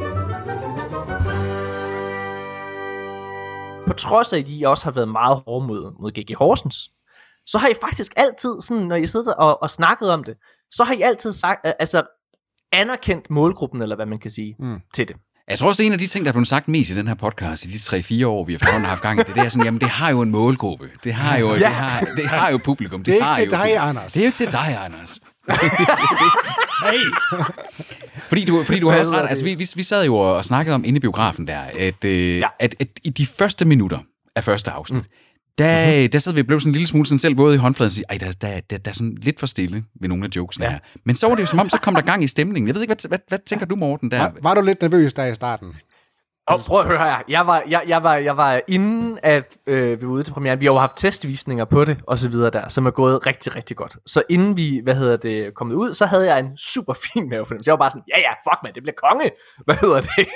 [3.91, 6.37] På trods af, at I også har været meget hårde mod, mod G.G.
[6.39, 6.91] Horsens,
[7.47, 10.35] så har I faktisk altid, sådan, når I sidder og, og snakket om det,
[10.71, 12.03] så har I altid sagt, altså
[12.73, 14.81] anerkendt målgruppen, eller hvad man kan sige, mm.
[14.95, 15.17] til det.
[15.49, 16.95] Jeg tror også, det er en af de ting, der er blevet sagt mest i
[16.95, 17.77] den her podcast i de
[18.23, 20.21] 3-4 år, vi har haft gang i det, det er sådan, jamen det har jo
[20.21, 20.91] en målgruppe.
[21.05, 21.59] Det har jo, ja.
[21.59, 23.05] det har, det har jo publikum.
[23.05, 24.13] Det er har ikke til jo, dig, Anders.
[24.13, 25.19] Det er jo ikke til dig, Anders.
[26.85, 27.45] Hey!
[28.29, 29.27] Fordi du, fordi du har også ret.
[29.29, 32.39] Altså, vi, vi, vi sad jo og snakkede om inde i biografen der, at, øh,
[32.39, 32.49] ja.
[32.59, 33.99] at, at i de første minutter
[34.37, 35.09] af første afsnit, mm.
[35.59, 36.11] der, mm-hmm.
[36.11, 37.93] der sad vi og blev sådan en lille smule sådan selv både i håndfladen og
[37.93, 40.65] sige, ej, der, der, der, der er sådan lidt for stille ved nogle af jokesene
[40.67, 40.71] ja.
[40.71, 40.79] her.
[41.05, 42.67] Men så var det jo som om, så kom der gang i stemningen.
[42.67, 44.19] Jeg ved ikke, hvad, hvad, hvad tænker du, Morten, der?
[44.19, 45.75] Var, var du lidt nervøs der i starten?
[46.51, 47.23] Og prøv at høre her.
[47.29, 50.61] Jeg var, jeg, jeg var, jeg var inden at øh, vi var ude til premieren,
[50.61, 53.57] vi har jo haft testvisninger på det, og så videre der, som er gået rigtig,
[53.57, 53.97] rigtig godt.
[54.07, 57.69] Så inden vi, hvad hedder det, kommet ud, så havde jeg en super fin mavefornemmelse.
[57.69, 59.31] Jeg var bare sådan, ja ja, fuck man, det bliver konge.
[59.67, 60.27] Hvad hedder det?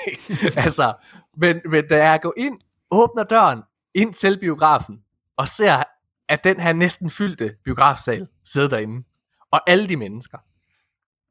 [0.64, 0.92] altså,
[1.36, 2.58] men, men da jeg går ind,
[2.90, 3.62] åbner døren
[3.94, 4.98] ind til biografen,
[5.38, 5.82] og ser,
[6.28, 9.04] at den her næsten fyldte biografsal sidder derinde,
[9.52, 10.38] og alle de mennesker,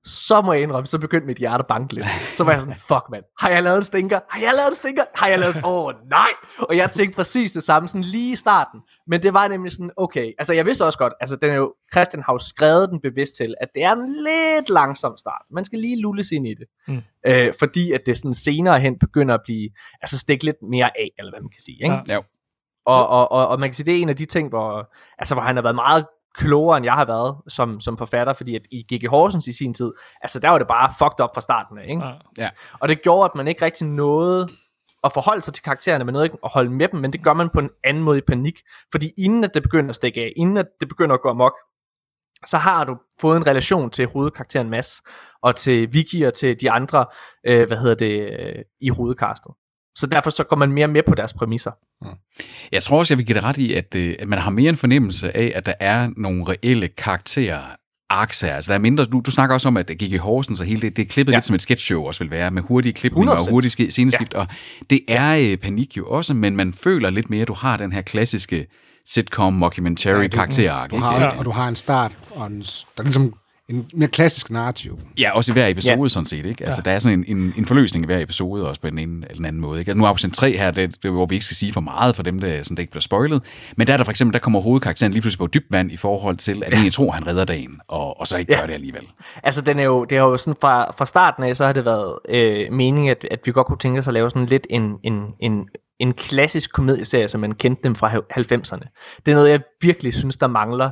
[0.05, 2.05] så må jeg indrømme, så begyndte mit hjerte at banke lidt.
[2.33, 4.19] Så var jeg sådan, fuck mand, har jeg lavet en stinker?
[4.29, 5.03] Har jeg lavet en stinker?
[5.15, 6.29] Har jeg lavet Åh oh, nej!
[6.59, 8.81] Og jeg tænkte præcis det samme, sådan lige i starten.
[9.07, 11.73] Men det var nemlig sådan, okay, altså jeg vidste også godt, altså den er jo,
[11.93, 15.41] Christian har jo skrevet den bevidst til, at det er en lidt langsom start.
[15.51, 16.67] Man skal lige lulles ind i det.
[16.87, 17.01] Mm.
[17.27, 19.69] Øh, fordi at det sådan senere hen begynder at blive,
[20.01, 21.77] altså stikke lidt mere af, eller hvad man kan sige.
[21.83, 21.97] Ikke?
[22.07, 22.17] Ja.
[22.85, 25.35] Og, og, og, og man kan sige, det er en af de ting, hvor, altså,
[25.35, 28.61] hvor han har været meget klogere, end jeg har været som, som forfatter, fordi at
[28.71, 29.09] i G.G.
[29.09, 29.91] Horsens i sin tid,
[30.21, 32.03] altså der var det bare fucked up fra starten af, ikke?
[32.37, 32.49] Ja.
[32.79, 34.47] Og det gjorde, at man ikke rigtig nåede
[35.03, 37.33] at forholde sig til karaktererne, men nåede ikke at holde med dem, men det gør
[37.33, 38.59] man på en anden måde i panik,
[38.91, 41.53] fordi inden at det begynder at stikke af, inden at det begynder at gå amok,
[42.45, 45.01] så har du fået en relation til hovedkarakteren Mads,
[45.41, 47.05] og til Vicky og til de andre,
[47.47, 49.51] øh, hvad hedder det, øh, i hovedkastet.
[49.95, 51.71] Så derfor så går man mere med på deres præmisser.
[52.71, 54.69] Jeg tror også, jeg vil give det ret i, at, øh, at man har mere
[54.69, 57.61] en fornemmelse af, at der er nogle reelle karakterer
[58.09, 58.55] arcs her.
[58.55, 60.19] Altså, der er mindre, du, du snakker også om, at G.G.
[60.19, 61.35] Horsens og hele det, det er klippet ja.
[61.35, 61.37] Ja.
[61.37, 63.51] lidt som et sketchshow også vil være, med hurtige klipninger og 100%.
[63.51, 64.39] hurtige sceneskift, ja.
[64.39, 64.47] og
[64.89, 67.91] det er øh, panik jo også, men man føler lidt mere, at du har den
[67.91, 68.67] her klassiske
[69.07, 73.03] sitcom, mockumentary ja, karakter Du har, og du har en start, og en, der er
[73.03, 73.33] ligesom
[73.69, 74.99] en mere klassisk narrativ.
[75.19, 76.07] Ja, også i hver episode Ja.
[76.07, 76.45] sådan set.
[76.45, 76.65] Ikke?
[76.65, 79.25] Altså, der er sådan en, en, en forløsning i hver episode, også på den ene
[79.25, 79.79] eller den anden måde.
[79.79, 79.89] Ikke?
[79.89, 82.15] Altså, nu er afsnit 3 her, det, det, hvor vi ikke skal sige for meget
[82.15, 83.43] for dem, der, sådan, der ikke bliver spoilet.
[83.77, 85.97] Men der er der for eksempel, der kommer hovedkarakteren lige pludselig på dybt vand i
[85.97, 86.75] forhold til, at ja.
[86.75, 88.57] egentlig tror, han redder dagen, og, og så ikke ja.
[88.57, 88.61] Ja.
[88.61, 89.03] gør det alligevel.
[89.43, 91.85] Altså, den er jo, det er jo sådan fra, fra starten af, så har det
[91.85, 94.93] været øh, meningen, at, at vi godt kunne tænke os at lave sådan lidt en,
[95.03, 95.67] en, en,
[95.99, 99.19] en klassisk komedieserie, som man kendte dem fra 90'erne.
[99.25, 100.89] Det er noget, jeg virkelig synes, der mangler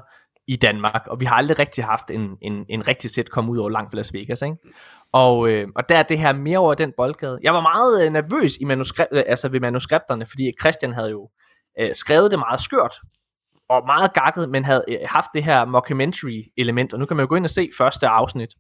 [0.52, 3.70] i Danmark, og vi har aldrig rigtig haft en, en, en rigtig sitcom ud over
[3.70, 4.56] langt fra Las Vegas, ikke?
[5.14, 7.40] Og, øh, og der er det her mere over den boldgade.
[7.44, 11.30] Jeg var meget øh, nervøs i manuskri- øh, altså ved manuskripterne, fordi Christian havde jo
[11.80, 12.94] øh, skrevet det meget skørt,
[13.70, 17.24] og meget gakket, men havde øh, haft det her mockumentary element, og nu kan man
[17.24, 18.54] jo gå ind og se første afsnit.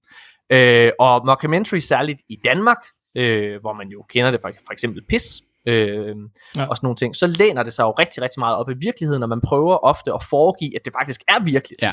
[0.49, 2.81] Øh, og mockumentary særligt i Danmark,
[3.17, 6.15] øh, hvor man jo kender det for, for eksempel PIS, øh,
[6.55, 6.65] Ja.
[6.65, 9.23] og sådan nogle ting, så læner det sig jo rigtig, rigtig meget op i virkeligheden,
[9.23, 11.81] og man prøver ofte at foregive, at det faktisk er virkeligt.
[11.81, 11.91] Ja.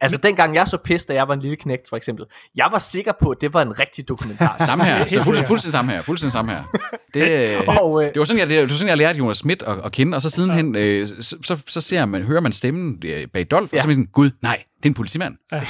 [0.00, 2.24] Altså dengang jeg så PIS, da jeg var en lille knægt for eksempel,
[2.56, 4.56] jeg var sikker på, at det var en rigtig dokumentar.
[4.66, 5.06] Samme her.
[5.06, 6.02] Så fuld, fuldstændig samme her.
[6.02, 6.62] Fuldstændig samme her.
[7.14, 9.78] Det, og, øh, det var sådan, jeg, det var sådan, jeg lærte Jonas Schmidt at,
[9.84, 13.26] at kende, og så sidenhen, øh, så, så, så ser man, hører man stemmen øh,
[13.32, 13.78] bag Dolf, ja.
[13.78, 15.36] og så er man sådan, gud, nej, det er en politimand.
[15.52, 15.60] ja,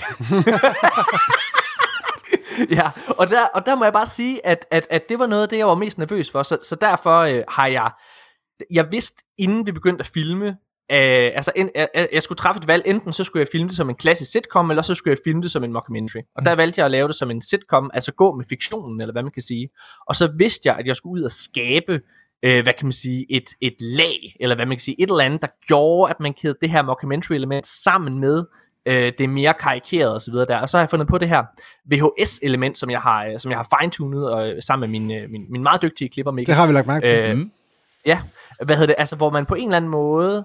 [3.18, 5.48] og der, og der må jeg bare sige, at, at, at det var noget af
[5.48, 6.42] det, jeg var mest nervøs for.
[6.42, 7.90] Så, så derfor øh, har jeg...
[8.70, 10.46] Jeg vidste, inden vi begyndte at filme,
[10.92, 13.76] øh, altså en, jeg, jeg- skulle træffe et valg, enten så skulle jeg filme det
[13.76, 16.20] som en klassisk sitcom, eller så skulle jeg filme det som en mockumentary.
[16.36, 19.12] Og der valgte jeg at lave det som en sitcom, altså gå med fiktionen, eller
[19.12, 19.68] hvad man kan sige.
[20.08, 22.00] Og så vidste jeg, at jeg skulle ud og skabe
[22.44, 25.24] øh, hvad kan man sige, et, et lag, eller hvad man kan sige, et eller
[25.24, 28.44] andet, der gjorde, at man kædede det her mockumentary element sammen med
[28.86, 30.58] øh, det mere karikerede og så videre der.
[30.58, 31.42] Og så har jeg fundet på det her
[31.92, 35.42] VHS-element, som jeg har, øh, som jeg har fine-tunet og, sammen med min, øh, min,
[35.52, 36.50] min meget dygtige klipper Mikkel.
[36.50, 37.16] Det har vi lagt mærke til.
[37.18, 37.50] Øh, Mm.
[38.06, 38.20] Ja,
[38.64, 40.44] hvad hedder det, altså hvor man på en eller anden måde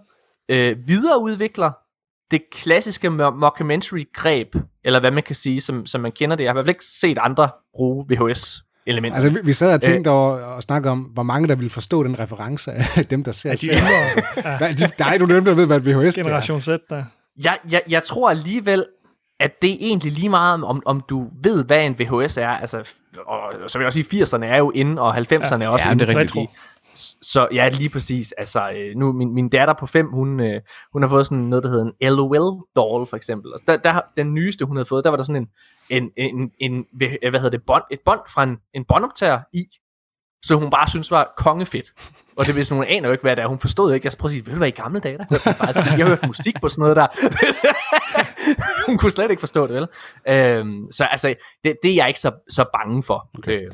[0.49, 1.71] øh, videreudvikler
[2.31, 4.47] det klassiske mo- mockumentary-greb,
[4.83, 6.43] eller hvad man kan sige, som, som man kender det.
[6.43, 9.17] Jeg har i hvert fald ikke set andre bruge VHS-elementer.
[9.17, 12.03] Altså, vi, vi sad og tænkte over og snakkede om, hvor mange der ville forstå
[12.03, 15.45] den reference af dem, der ser At de yngre, Hvad, de, der er jo dem,
[15.45, 16.23] der ved, hvad VHS det er.
[16.23, 17.03] generation Z, der.
[17.43, 18.85] Jeg, jeg, jeg tror alligevel,
[19.39, 22.47] at det er egentlig lige meget, om, om du ved, hvad en VHS er.
[22.49, 22.77] Altså,
[23.27, 25.93] og, så vil jeg også sige, 80'erne er jo inde, og 90'erne er også Ja,
[25.93, 26.19] det er inde.
[26.19, 26.49] rigtigt.
[27.21, 28.31] Så ja, lige præcis.
[28.31, 30.61] Altså, øh, nu min, min datter på 5, hun, øh,
[30.93, 33.53] hun har fået sådan noget, der hedder en LOL-doll, for eksempel.
[33.53, 35.47] Og der, der, har- den nyeste, hun havde fået, der var der sådan en,
[36.03, 36.85] en, en, en
[37.29, 39.63] hvad hedder det, bånd, et bånd fra en, en båndoptager i,
[40.45, 41.87] så hun bare synes var kongefedt.
[42.37, 43.47] Og det hvis hun aner jo ikke, hvad det er.
[43.47, 44.05] Hun forstod jo ikke.
[44.05, 46.05] Jeg prøvede at sige, ved du hvad, i gamle dage, der hørte man faktisk, jeg
[46.05, 47.07] har hørt musik på sådan noget der.
[48.87, 49.87] hun kunne slet ikke forstå det, vel?
[50.27, 53.29] Øhm, så altså, det, det er jeg ikke så, så bange for.
[53.37, 53.61] Okay.
[53.61, 53.71] Øh,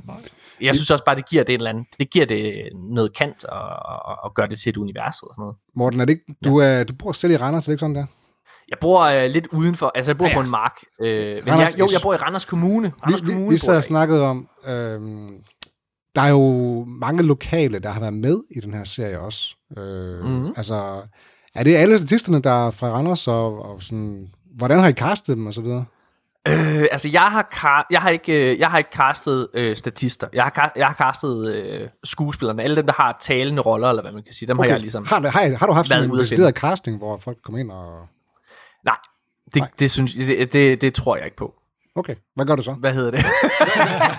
[0.61, 3.45] jeg synes også bare, det giver det en eller anden, det giver det noget kant
[3.45, 5.55] og, og, og gør det til et univers og sådan noget.
[5.75, 7.95] Morten, er det ikke, du, er, du bor selv i Randers, er det ikke sådan
[7.95, 8.05] der?
[8.69, 10.75] Jeg bor øh, lidt udenfor, altså jeg bor på en mark.
[11.01, 12.93] Øh, men jeg, jo, jeg bor i Randers Kommune.
[13.03, 15.43] Randers Vi, vi, Kommune vi sad jeg og snakkede om, øhm,
[16.15, 19.55] der er jo mange lokale, der har været med i den her serie også.
[19.77, 20.53] Øh, Mhm.
[20.57, 21.01] Altså,
[21.55, 25.37] er det alle statisterne, der er fra Randers, og, og sådan, hvordan har I castet
[25.37, 25.85] dem og så videre?
[26.47, 30.27] Øh, altså, jeg har, ka- jeg har ikke, øh, jeg har ikke castet øh, statister.
[30.33, 32.63] Jeg har, ka- jeg har castet øh, skuespillerne.
[32.63, 34.47] Alle dem, der har talende roller, eller hvad man kan sige.
[34.47, 34.69] Dem okay.
[34.69, 35.05] har jeg ligesom...
[35.09, 37.99] har, har, har du haft sådan en decideret casting, hvor folk kommer ind og...
[38.85, 38.95] Nej,
[39.53, 39.69] det, Nej.
[39.79, 41.53] det, synes, det, det, det tror jeg ikke på.
[41.95, 42.73] Okay, hvad gør du så?
[42.73, 43.19] Hvad hedder det?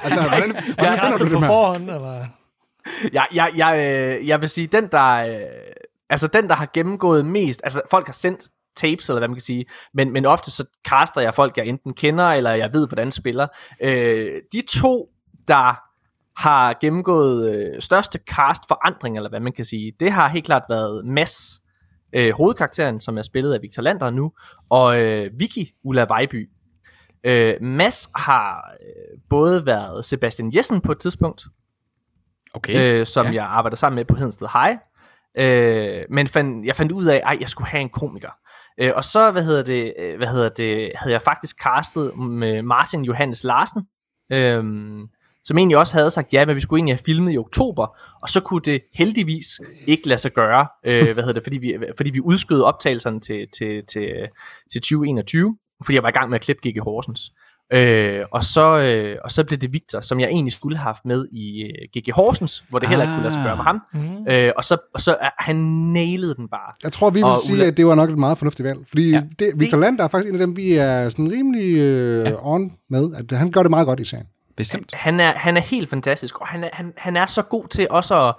[0.05, 1.47] Altså, hvordan, hvordan Jeg finder du på dem her?
[1.47, 2.27] forhånd, eller...
[3.13, 3.79] jeg, jeg, jeg,
[4.21, 5.47] øh, jeg vil sige, den der, øh,
[6.11, 9.43] altså den, der har gennemgået mest, altså folk har sendt tapes, eller hvad man kan
[9.43, 9.65] sige.
[9.95, 13.13] Men, men ofte så caster jeg folk, jeg enten kender, eller jeg ved, hvordan de
[13.13, 13.47] spiller.
[13.83, 15.09] Øh, de to,
[15.49, 15.81] der
[16.37, 20.63] har gennemgået øh, største cast forandring, eller hvad man kan sige, det har helt klart
[20.69, 21.63] været Mads,
[22.13, 24.33] øh, hovedkarakteren, som er spillet af Victor Lander nu,
[24.71, 26.51] og øh, Vicky Ulla Vejby.
[27.25, 31.45] Øh, Mads har øh, både været Sebastian Jessen på et tidspunkt,
[32.55, 33.01] Okay.
[33.01, 33.33] øh, som ja.
[33.33, 34.79] jeg arbejder sammen med på Hedensted High.
[35.39, 38.31] Øh, men fandt, jeg fandt ud af, at jeg skulle have en komiker.
[38.81, 42.63] Øh, og så, hvad hedder det, øh, hvad hedder det, havde jeg faktisk castet med
[42.63, 43.83] Martin Johannes Larsen,
[44.33, 44.65] øh,
[45.45, 48.29] som egentlig også havde sagt ja, men vi skulle egentlig have filmet i oktober, og
[48.29, 49.47] så kunne det heldigvis
[49.87, 53.47] ikke lade sig gøre, øh, hvad hedder det, fordi vi, fordi vi udskød optagelserne til,
[53.59, 54.29] til, til,
[54.73, 56.81] til 2021, fordi jeg var i gang med at klippe G.G.
[56.85, 57.33] Horsens.
[57.73, 61.05] Øh, og, så, øh, og så blev det Victor, som jeg egentlig skulle have haft
[61.05, 62.13] med i øh, G.G.
[62.15, 63.81] Horsens, hvor det heller ikke kunne lade sig gøre med ham.
[63.93, 64.27] Mm.
[64.33, 65.57] Øh, og så, og så er, han
[65.93, 66.73] nailede den bare.
[66.85, 68.79] Jeg tror, vi vil Og sige, Ulla- at det var nok et meget fornuftigt valg.
[68.89, 69.23] Fordi Ja.
[69.39, 72.33] det, Victor Lander er faktisk en af dem, vi er sådan rimelig øh, ja.
[72.55, 73.11] on med.
[73.17, 74.27] At han gør det meget godt i serien.
[74.57, 74.95] Bestemt.
[74.95, 77.87] Han er, han er helt fantastisk, og han er, han, han er så god til
[77.91, 78.35] også at,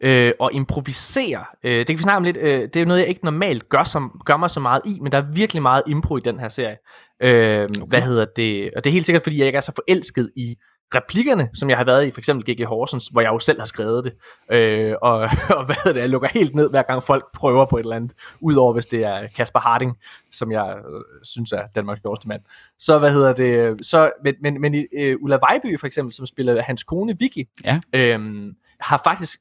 [0.00, 1.44] øh, at improvisere.
[1.64, 2.36] Øh, det kan vi snakke om lidt.
[2.36, 4.98] Øh, det er jo noget, jeg ikke normalt gør, som, gør mig så meget i,
[5.00, 6.76] men der er virkelig meget impro i den her serie.
[7.22, 7.88] Øh, okay.
[7.88, 8.70] Hvad hedder det?
[8.76, 10.56] Og det er helt sikkert, fordi jeg ikke er så forelsket i
[10.94, 12.64] replikkerne, som jeg har været i, for eksempel G.G.
[12.66, 14.12] Horsens, hvor jeg jo selv har skrevet det.
[14.56, 15.14] Øh, og,
[15.58, 17.96] og hvad hedder det, jeg lukker helt ned, hver gang folk prøver på et eller
[17.96, 19.96] andet, udover hvis det er Kasper Harding,
[20.30, 22.40] som jeg øh, synes er Danmarks bedste mand.
[22.78, 26.62] Så hvad hedder det, så, men, men, men øh, Ulla Vejby for eksempel, som spiller
[26.62, 27.80] hans kone Vicky, Ja.
[27.92, 29.38] øhm, har faktisk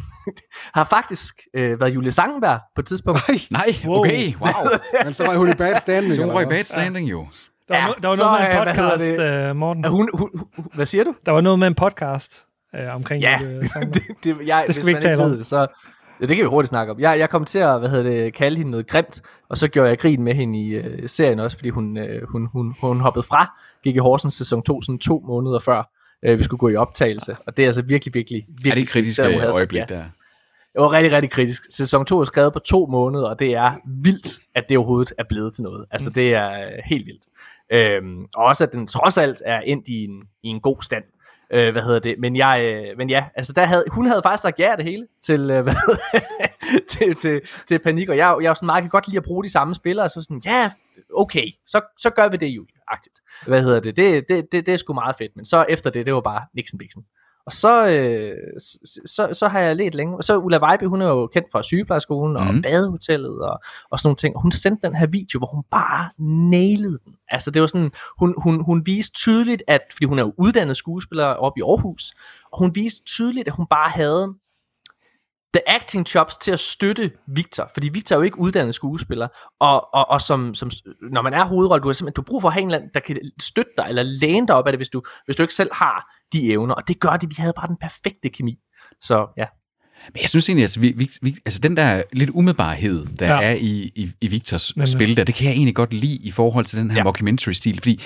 [0.78, 3.20] har faktisk øh, været Julie Sangenberg på et tidspunkt.
[3.50, 4.50] Nej, okay, wow.
[5.04, 6.14] Men så var hun i bad standing.
[6.14, 6.56] Så hun røg hvad?
[6.56, 7.26] bad standing jo.
[7.68, 9.84] Der var, Ja, no, der var så, noget med en øh, hvad podcast, uh, Morten.
[9.84, 11.14] Er hun, hun, hun, hvad siger du?
[11.26, 13.60] Der var noget med en podcast uh, omkring Ja, Julie
[13.94, 15.30] det, det, jeg, Det skal hvis vi man ikke tale om.
[15.30, 15.66] Det, så,
[16.20, 17.00] ja, det kan vi hurtigt snakke om.
[17.00, 19.88] Jeg, jeg kom til at hvad hedder det, kalde hende noget grimt, og så gjorde
[19.88, 23.22] jeg grin med hende i øh, serien også, fordi hun, øh, hun, hun, hun hoppede
[23.22, 26.76] fra gik i Horsens sæson 2, sådan to måneder før øh, vi skulle gå i
[26.76, 27.36] optagelse.
[27.46, 29.60] Og det er altså virkelig, virkelig, virkelig Er det et kritisk kritiseret, hun havde sagt
[29.60, 29.94] øjeblik ja.
[29.94, 30.04] der?
[30.72, 31.62] Det var rigtig, rigtig kritisk.
[31.70, 35.24] Sæson 2 er skrevet på to måneder, og det er vildt, at det overhovedet er
[35.28, 35.86] blevet til noget.
[35.90, 37.26] Altså, det er øh, helt vildt.
[37.72, 41.04] Øhm, og også, at den trods alt er endt i en, i en god stand.
[41.52, 42.14] Øh, hvad hedder det?
[42.18, 45.06] Men, jeg, øh, men ja, altså der havde, hun havde faktisk sagt ja det hele
[45.22, 45.74] til, øh, hvad
[46.88, 49.44] til, til, til panik, og jeg, jeg jo sådan meget, kan godt lide at bruge
[49.44, 50.70] de samme spillere, så sådan, ja,
[51.16, 53.20] okay, så, så gør vi det jo, agtigt.
[53.46, 53.96] Hvad hedder det?
[53.96, 56.42] Det, det, det, det er sgu meget fedt, men så efter det, det var bare
[56.54, 57.02] Nixon Bixen.
[57.46, 60.16] Og så, øh, så, så, så har jeg let længe.
[60.16, 62.62] Og så Ulla Vejby, hun er jo kendt fra sygeplejerskolen og Mhm.
[62.62, 63.60] badehotellet og,
[63.90, 64.40] og sådan nogle ting.
[64.42, 66.10] Hun sendte den her video, hvor hun bare
[66.50, 67.14] nailede den.
[67.28, 70.76] Altså det var sådan, hun, hun, hun viste tydeligt, at, fordi hun er jo uddannet
[70.76, 72.12] skuespiller oppe i Aarhus,
[72.52, 74.34] og hun viste tydeligt, at hun bare havde
[75.56, 79.28] the acting chops til at støtte Victor, fordi Victor er jo ikke uddannet skuespiller,
[79.60, 80.70] og, og, og som, som,
[81.12, 82.78] når man er hovedrolle, du har simpelthen du har brug for at have en eller
[82.78, 85.42] anden, der kan støtte dig, eller læne dig op af det, hvis du, hvis du
[85.42, 88.56] ikke selv har de evner, og det gør de, de havde bare den perfekte kemi.
[89.00, 89.46] Så ja.
[90.14, 93.42] Men jeg synes egentlig, altså, vi, vi, vi, altså den der lidt umiddelbarhed, der Ja.
[93.42, 96.30] er i, i, i Victors Men, spil der, det kan jeg egentlig godt lide i
[96.30, 97.04] forhold til den her ja.
[97.04, 98.02] mockumentary-stil, fordi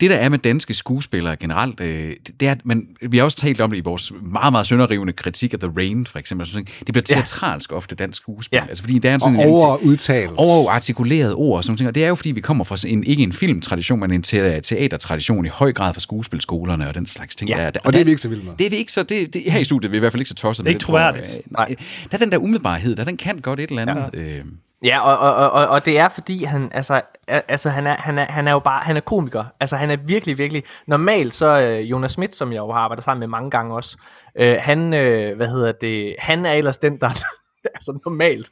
[0.00, 3.36] det, der er med danske skuespillere generelt, øh, det er, at man, vi har også
[3.36, 6.46] talt om det i vores meget, meget sønderrivende kritik af The Rain, for eksempel.
[6.46, 6.86] Sådan, noget.
[6.86, 7.14] det bliver Ja.
[7.14, 8.56] teatralsk ofte dansk skuespil.
[8.56, 8.64] Ja.
[8.68, 10.30] Altså, fordi det er Og sådan en overudtalt.
[10.36, 11.88] overartikuleret ord og sådan noget.
[11.88, 14.22] Og det er jo, fordi vi kommer fra sådan en, ikke en filmtradition, men en
[14.22, 17.50] te- teatertradition i høj grad fra skuespilskolerne og den slags ting.
[17.50, 17.56] Ja.
[17.56, 18.52] Der, der, Og det er vi ikke så vilde med.
[18.58, 20.20] det er vi ikke så, det, det, her i studiet er vi i hvert fald
[20.20, 21.12] ikke så tosset Det er med ikke tror jeg.
[21.14, 21.36] troværdigt.
[21.46, 21.66] Øh, Nej.
[22.10, 24.04] Der er den der umiddelbarhed, der den kan godt et eller andet.
[24.14, 24.20] Ja.
[24.38, 24.44] Øh,
[24.82, 28.24] Ja, og, og, og, og, det er fordi han altså altså han er han er
[28.24, 29.44] han er jo bare han er komiker.
[29.60, 33.04] Altså han er virkelig virkelig normalt så øh, Jonas Schmidt som jeg jo har arbejdet
[33.04, 33.98] sammen med mange gange også.
[34.36, 36.16] Øh, han øh, hvad hedder det?
[36.18, 37.10] Han er ellers den der
[37.74, 38.50] altså normalt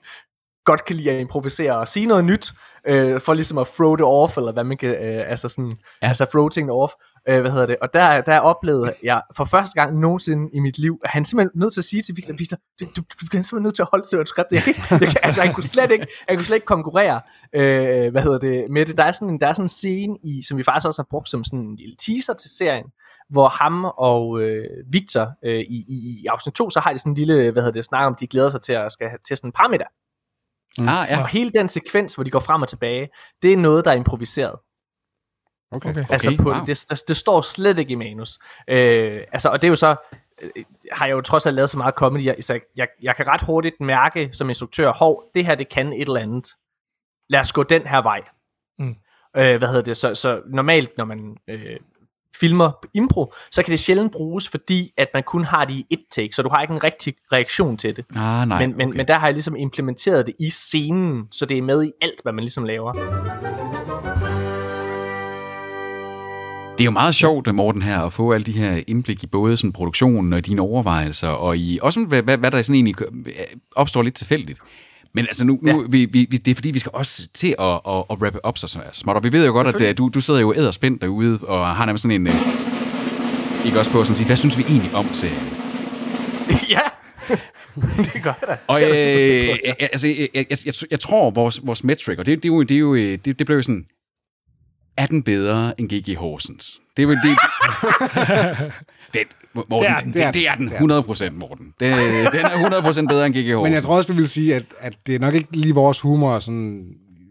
[0.67, 2.53] godt kan lide at improvisere og sige noget nyt,
[2.87, 5.73] øh, for ligesom at throw det off, eller hvad man kan, øh, altså sådan,
[6.03, 6.09] ja.
[6.09, 6.93] Altså throw tingene off,
[7.29, 10.79] øh, hvad hedder det, og der, der oplevede jeg for første gang nogensinde i mit
[10.79, 13.43] liv, at han simpelthen nødt til at sige til Victor, Victor, du, du, du bliver
[13.43, 14.63] simpelthen nødt til at holde til manuskriptet, jeg
[15.01, 17.21] jeg kan, altså han kunne slet ikke, han kunne slet ikke konkurrere,
[17.55, 20.17] øh, hvad hedder det, med det, der er sådan en, der er sådan en scene
[20.25, 22.87] i, som vi faktisk også har brugt som sådan en lille teaser til serien,
[23.31, 27.13] hvor ham og øh, Victor øh, i, i, i afsnit 2, så har de sådan
[27.13, 29.49] en lille, hvad hedder det, snak om, de glæder sig til at skal til sådan
[29.49, 29.87] en parmiddag.
[30.79, 30.89] mm.
[30.89, 31.21] Ah, ja.
[31.21, 33.09] Og hele den sekvens, hvor de går frem og tilbage,
[33.43, 34.57] det er noget, der er improviseret.
[35.73, 35.91] Okay.
[35.91, 36.05] Okay.
[36.11, 36.65] Altså på wow.
[36.67, 38.39] det, det, det står slet ikke i manus.
[38.69, 39.97] Øh, altså, og det er jo så,
[40.43, 43.27] øh, har jeg jo trods alt lavet så meget comedy, jeg, så jeg, jeg kan
[43.27, 46.49] ret hurtigt mærke som instruktør, hov, det her, det kan et eller andet.
[47.29, 48.23] Lad os gå den her vej.
[48.79, 48.95] Mm.
[49.37, 49.97] Øh, hvad hedder det?
[49.97, 51.77] Så, så normalt, når man øh,
[52.41, 56.03] filmer impro, så kan det sjældent bruges, fordi at man kun har det i et
[56.11, 58.05] take, så du har ikke en rigtig reaktion til det.
[58.17, 58.97] Ah, nej, men, men, okay.
[58.97, 62.23] men der har jeg ligesom implementeret det i scenen, så det er med i alt,
[62.23, 64.26] hvad man ligesom laver.
[66.79, 69.57] Det er jo meget sjovt, Morten, her, at få alle de her indblik i både
[69.57, 72.95] sådan produktionen og dine overvejelser, og i også hvad, hvad, hvad der sådan egentlig
[73.77, 74.61] opstår lidt tilfældigt.
[75.13, 75.87] Men altså nu, nu ja.
[75.89, 78.79] vi, vi, det er fordi, vi skal også til at, at, at wrap up så
[78.93, 81.87] småt, og vi ved jo godt, at du, du sidder jo æderspændt derude, og har
[81.87, 82.29] nærmest sådan en...
[82.29, 82.37] Uh,
[83.67, 85.49] ikke også på at sige, hvad synes vi egentlig om serien?
[86.75, 86.81] ja,
[87.97, 88.57] det gør jeg da.
[88.67, 92.53] Og øh, altså, jeg, jeg, jeg, jeg tror, vores, vores metric, og det, det, er
[92.55, 93.87] jo, det, er jo, det, det blev jo sådan,
[94.97, 96.17] er den bedre end G.G.
[96.17, 96.81] Horsens?
[96.97, 97.21] Det er jo det.
[99.15, 99.21] det,
[99.55, 101.67] Morten, det, er den, det, det er den 100 procent, Morten.
[101.67, 101.97] Det,
[102.33, 103.55] den er 100 procent bedre end G.G.
[103.55, 103.63] Horsens.
[103.63, 106.01] Men jeg tror også, vi vil sige, at, at det er nok ikke lige vores
[106.01, 106.87] humor sådan,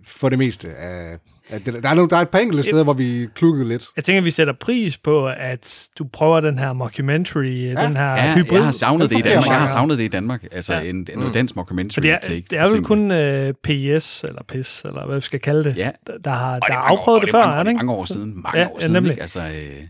[0.06, 1.18] for det meste af,
[1.50, 3.86] at det, der, er nogle, der er et par enkelte steder, hvor vi klukkede lidt.
[3.96, 7.88] Jeg tænker, vi sætter pris på, at du prøver den her mockumentary, ja.
[7.88, 8.58] den her ja, hybrid.
[8.58, 9.48] jeg har savnet det i Danmark.
[9.48, 10.44] Jeg har savnet det i Danmark.
[10.52, 10.82] Altså ja.
[10.82, 12.46] en, noget dansk mockumentary det er, take.
[12.50, 15.92] Det er vel kun uh, PS, eller PIS, eller hvad vi skal kalde det, ja.
[16.08, 17.78] der, der har, der har afprøvet det, det før, er det ikke?
[17.78, 18.42] mange år siden.
[18.42, 19.12] Mange ja, år siden, nemlig.
[19.12, 19.22] ikke?
[19.22, 19.84] Altså, øh,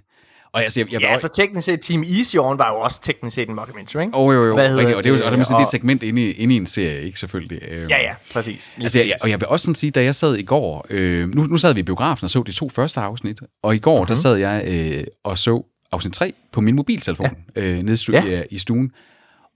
[0.56, 3.36] og altså, jeg, jeg ja, altså teknisk set, Team Easy On var jo også teknisk
[3.36, 4.18] set en mockumentary, ikke?
[4.18, 5.68] Oh, jo, jo, Hvad rigtigt, og det er jo og det, er, det er et
[5.68, 7.62] segment inde i, inde i en serie, ikke selvfølgelig.
[7.90, 8.78] Ja, ja, præcis.
[8.82, 11.44] Altså, jeg, og jeg vil også sådan sige, da jeg sad i går, øh, nu,
[11.44, 14.08] nu sad vi i biografen og så de to første afsnit, og i går, uh-huh.
[14.08, 17.62] der sad jeg øh, og så afsnit 3 på min mobiltelefon, ja.
[17.62, 18.42] øh, nede ja.
[18.42, 18.92] i, i stuen.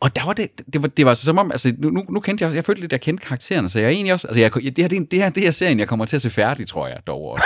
[0.02, 2.56] Og der var det, det var, det var som om, altså nu, nu kendte jeg,
[2.56, 4.78] jeg følte lidt, at jeg kendte karaktererne, så jeg er egentlig også, altså jeg, det
[4.78, 6.97] her, det, det her, det her serien, jeg kommer til at se færdig, tror jeg
[7.08, 7.43] dog også.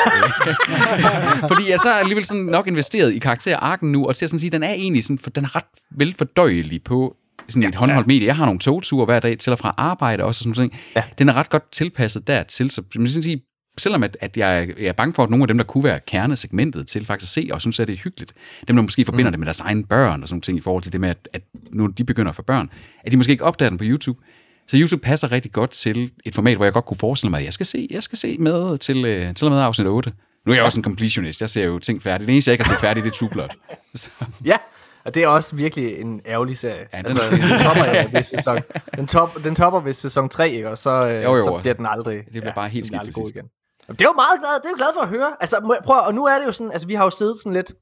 [1.51, 4.39] Fordi jeg så er alligevel sådan nok investeret i karakterarken nu, og til at sådan
[4.39, 7.15] sige, den er egentlig sådan, for den er ret velfordøjelig på
[7.49, 8.27] sådan et ja, håndholdt medie.
[8.27, 10.95] Jeg har nogle togture hver dag til og fra arbejde også, og sådan noget.
[10.95, 11.03] Ja.
[11.17, 13.41] Den er ret godt tilpasset dertil, så man skal sige,
[13.77, 15.99] selvom at, at jeg, jeg er bange for, at nogle af dem, der kunne være
[16.07, 18.33] kernesegmentet til faktisk at se, og synes, at det er hyggeligt,
[18.67, 19.31] dem, der måske forbinder mm.
[19.31, 21.41] det med deres egne børn og sådan ting i forhold til det med, at, at
[21.71, 22.69] nu de begynder at få børn,
[23.03, 24.19] at de måske ikke opdager den på YouTube.
[24.67, 27.45] Så YouTube passer rigtig godt til et format, hvor jeg godt kunne forestille mig, at
[27.45, 30.13] jeg skal se, jeg skal se med til, øh, til og med afsnit 8.
[30.45, 31.41] Nu er jeg også en completionist.
[31.41, 32.27] Jeg ser jo ting færdigt.
[32.27, 33.47] Det eneste, jeg ikke har set færdigt, det er.
[33.95, 34.09] Så.
[34.45, 34.57] Ja,
[35.05, 36.87] og det er også virkelig en ærgerlig serie.
[36.93, 38.59] Ja, den, altså, den topper ja, ved sæson.
[38.95, 40.69] Den, top, den topper ved sæson 3, ikke?
[40.69, 43.03] og så, øh, jo, jo, så bliver den aldrig, det bliver ja, bare helt skidt
[43.03, 43.35] til sidst.
[43.35, 43.45] Igen.
[43.87, 45.35] Det er jo meget glad, det er jo glad for at høre.
[45.39, 47.73] Altså, prøv, og nu er det jo sådan, altså vi har jo siddet sådan lidt,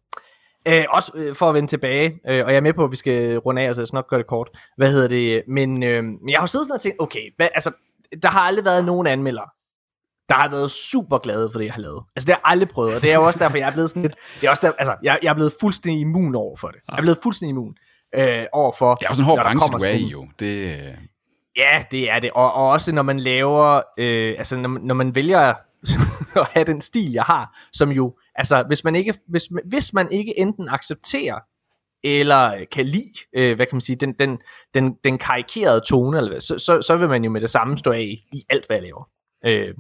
[0.68, 2.96] øh, også øh, for at vende tilbage, øh, og jeg er med på, at vi
[2.96, 4.50] skal runde af, så jeg skal nok gøre det kort.
[4.78, 5.44] Hvad hedder det?
[5.48, 7.72] Men øh, jeg har jo siddet sådan og tænkt, okay, hvad, altså,
[8.24, 9.50] der har aldrig været nogen anmeldere,
[10.30, 12.04] der har været super glade for det, jeg har lavet.
[12.16, 13.90] Altså, det har jeg aldrig prøvet, og det er jo også derfor, jeg er blevet
[13.90, 16.68] sådan lidt, det er også der, altså, jeg, jeg er blevet fuldstændig immun over for
[16.68, 16.80] det.
[16.90, 17.76] Jeg er blevet fuldstændig immun
[18.16, 20.28] øh, over for, Det er også en hård branche, du er i, jo.
[20.40, 20.98] Det, øh...
[21.58, 22.32] Ja, det er det.
[22.32, 25.54] Og, og også når man laver, øh, altså når, når man vælger
[26.42, 30.12] at have den stil, jeg har, som jo, altså hvis man ikke, hvis, hvis man
[30.12, 31.40] ikke enten accepterer,
[32.04, 34.40] eller kan lide, øh, hvad kan man sige, den, den,
[34.74, 37.78] den, den karikerede tone, eller hvad, så, så, så vil man jo med det samme
[37.78, 39.10] stå af i alt, hvad jeg laver.
[39.46, 39.74] Øh,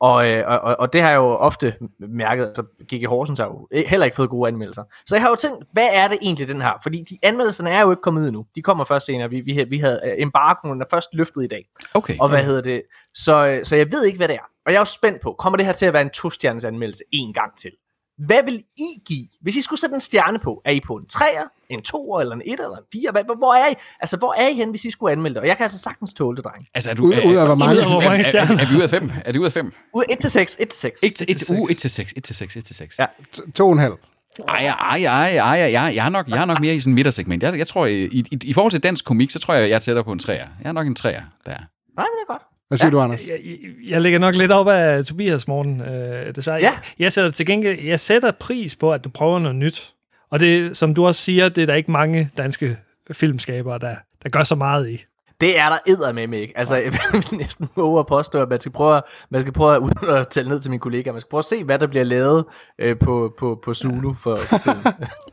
[0.00, 0.14] og,
[0.46, 3.06] og, og det har jeg jo ofte mærket, altså G.G.
[3.08, 4.84] Horsens har jo heller ikke fået gode anmeldelser.
[5.06, 6.72] Så jeg har jo tænkt, hvad er det egentlig den her?
[6.82, 8.46] Fordi de anmeldelserne er jo ikke kommet ud endnu.
[8.54, 9.30] De kommer først senere.
[9.30, 11.64] Vi, vi, vi havde embarken, der først løftet i dag.
[11.94, 12.16] Okay.
[12.20, 12.82] Og hvad hedder det?
[13.14, 14.49] Så, så jeg ved ikke, hvad det er.
[14.66, 17.04] Og jeg er jo spændt på, kommer det her til at være en to-stjernes anmeldelse
[17.12, 17.70] en gang til?
[18.26, 20.62] Hvad vil I give, hvis I skulle sætte en stjerne på?
[20.64, 23.36] Er I på en 3'er, en 2'er, eller en 1'er, eller en 4'er?
[23.36, 23.74] Hvor er I?
[24.00, 25.40] Altså, hvor er I hen, hvis I skulle anmelde det?
[25.40, 26.66] Og jeg kan altså sagtens tåle det, dreng.
[26.74, 27.06] Altså, er du...
[27.06, 28.52] Ud, af hvor mange, ud af hvor mange stjerner?
[28.52, 29.10] Er, er, er, vi ude af 5?
[29.24, 29.72] Er det ude af 5?
[29.94, 31.00] Ud 1 til 6, 1 til 6.
[31.02, 31.50] 1 til 6.
[31.70, 32.98] 1 til 6, 1 til 6, 1 til 6.
[32.98, 33.06] Ja.
[33.54, 33.94] To og en halv.
[34.48, 36.94] Ej, ej, ej, ej, jeg, jeg, er nok, jeg er nok mere i sådan en
[36.94, 37.42] midtersegment.
[37.42, 39.78] Jeg, jeg tror, i, i, i, forhold til dansk komik, så tror jeg, jeg er
[39.78, 40.30] tættere på en 3'er.
[40.30, 41.20] Jeg er nok en 3'er, der.
[41.46, 41.56] Nej,
[41.96, 42.42] men det er godt.
[42.70, 42.90] Hvad siger ja.
[42.90, 43.26] du, Anders?
[43.26, 43.38] Jeg,
[43.88, 46.56] jeg ligger nok lidt op af Tobias, Morten, øh, desværre.
[46.56, 46.62] Ja.
[46.62, 49.94] Jeg, jeg sætter til gengæld, jeg sætter pris på, at du prøver noget nyt.
[50.30, 52.76] Og det, som du også siger, det er der ikke mange danske
[53.12, 55.04] filmskabere, der, der gør så meget i.
[55.40, 56.58] Det er der edder med mig, ikke?
[56.58, 59.74] Altså, jeg vil næsten våge at påstå, at man skal prøve, at, man skal prøve
[59.74, 61.86] at, uden at tælle ned til mine kollegaer, man skal prøve at se, hvad der
[61.86, 62.44] bliver lavet
[62.78, 64.78] øh, på, på, på Zulu for tiden.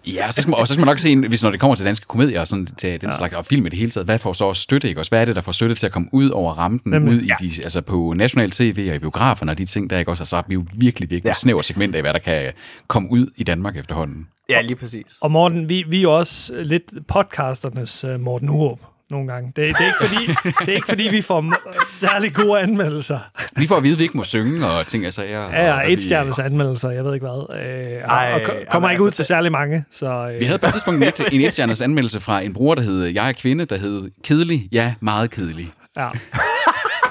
[0.08, 1.86] ja, så skal man, og så skal man nok se, hvis når det kommer til
[1.86, 3.18] danske komedier og sådan, til den ja.
[3.18, 5.02] slags og film i det hele taget, hvad får så også støtte, ikke?
[5.02, 7.14] Også, hvad er det, der får støtte til at komme ud over rampen, Nemlig.
[7.14, 10.12] ud i de, altså på national tv og i biograferne og de ting, der ikke
[10.12, 11.34] også sagt, vi er jo virkelig, virkelig ja.
[11.34, 12.54] snæver segment af, hvad der kan
[12.88, 14.28] komme ud i Danmark efterhånden.
[14.50, 15.18] Ja, lige præcis.
[15.22, 18.80] Og Morten, vi, vi er jo også lidt podcasternes uh, Morten Urup
[19.10, 19.54] nogle gange.
[19.56, 21.54] Det, det, er ikke fordi, det er ikke fordi, vi får
[21.86, 23.20] særlig gode anmeldelser.
[23.58, 25.50] Vi får at vide, at vi ikke må synge og ting og sager.
[25.52, 27.60] Ja, og et stjernes anmeldelser, jeg ved ikke hvad.
[27.60, 29.86] Øh, Ej, og, og kommer ikke ud altså, til særlig mange.
[29.92, 30.40] Så, øh.
[30.40, 33.04] Vi havde på et tidspunkt et, en et stjernes anmeldelse fra en bruger, der hed
[33.04, 35.72] Jeg er kvinde, der hed Kedelig, ja, meget kedelig.
[35.98, 36.10] Ja.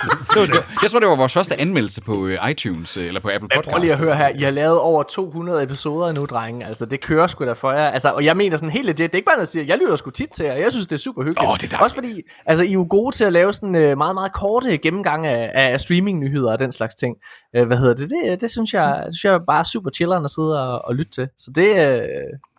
[0.03, 0.83] Det var det.
[0.83, 3.73] Jeg tror, det var vores første anmeldelse på øh, iTunes, øh, eller på Apple Podcast.
[3.73, 4.29] Prøv lige at høre her.
[4.29, 6.67] I har lavet over 200 episoder nu, drenge.
[6.67, 7.91] Altså, det kører sgu da for jer.
[7.91, 8.99] Altså, og jeg mener sådan helt legit.
[8.99, 9.65] Det er ikke bare jeg siger.
[9.65, 10.55] Jeg lytter sgu tit til jer.
[10.55, 11.51] Jeg synes, det er super hyggeligt.
[11.51, 11.79] Åh, det er.
[11.79, 14.79] Også fordi, altså, I er jo gode til at lave sådan øh, meget, meget korte
[14.79, 17.17] gennemgang af, af streaming-nyheder og den slags ting.
[17.53, 18.11] Hvad hedder det?
[18.11, 20.95] Det, det synes jeg, det synes jeg bare er super chilleren at sidde og, og
[20.95, 21.29] lytte til.
[21.39, 22.03] Så det,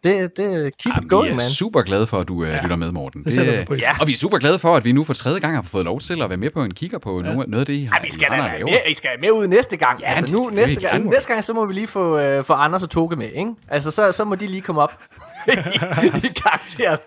[0.04, 1.45] det, det keep Jamen, it going, vi er man.
[1.45, 3.24] super glade for, at du øh, lytter med, Morten.
[3.24, 3.76] det pris på.
[3.76, 3.98] Ja.
[4.00, 6.00] Og vi er super glade for, at vi nu for tredje gang har fået lov
[6.02, 7.34] til at være med på en kigger på ja.
[7.34, 8.64] noget, noget af det, I har Ej, vi skal da være lavet.
[8.66, 10.00] med, I skal med ud næste gang.
[10.02, 12.20] Ja, altså det nu, skal næste gang, Det næste gang, så må vi lige få,
[12.20, 13.52] øh, få Anders og Toge med, ikke?
[13.68, 14.93] Altså, så, så må de lige komme op
[15.48, 15.52] i,
[16.28, 16.98] i karakteren.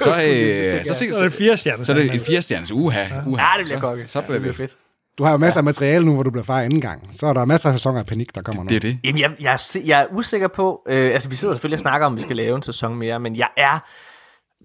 [0.00, 1.84] Så, øh, så, så, Så er det fire stjerner.
[1.84, 3.04] så er det en firestjernes uha.
[3.26, 3.42] uha.
[3.44, 4.04] Ja, det bliver så, kokke.
[4.08, 4.52] Så bliver det vi.
[4.52, 4.76] bliver fedt.
[5.18, 7.08] Du har jo masser af materiale nu, hvor du bliver far anden gang.
[7.10, 8.68] Så er der masser af sæsoner af panik, der kommer nu.
[8.68, 8.98] Det er det.
[9.04, 10.82] Jamen, jeg, jeg, er jeg er usikker på...
[10.88, 13.20] Øh, altså, vi sidder selvfølgelig og snakker om, at vi skal lave en sæson mere,
[13.20, 13.78] men jeg er...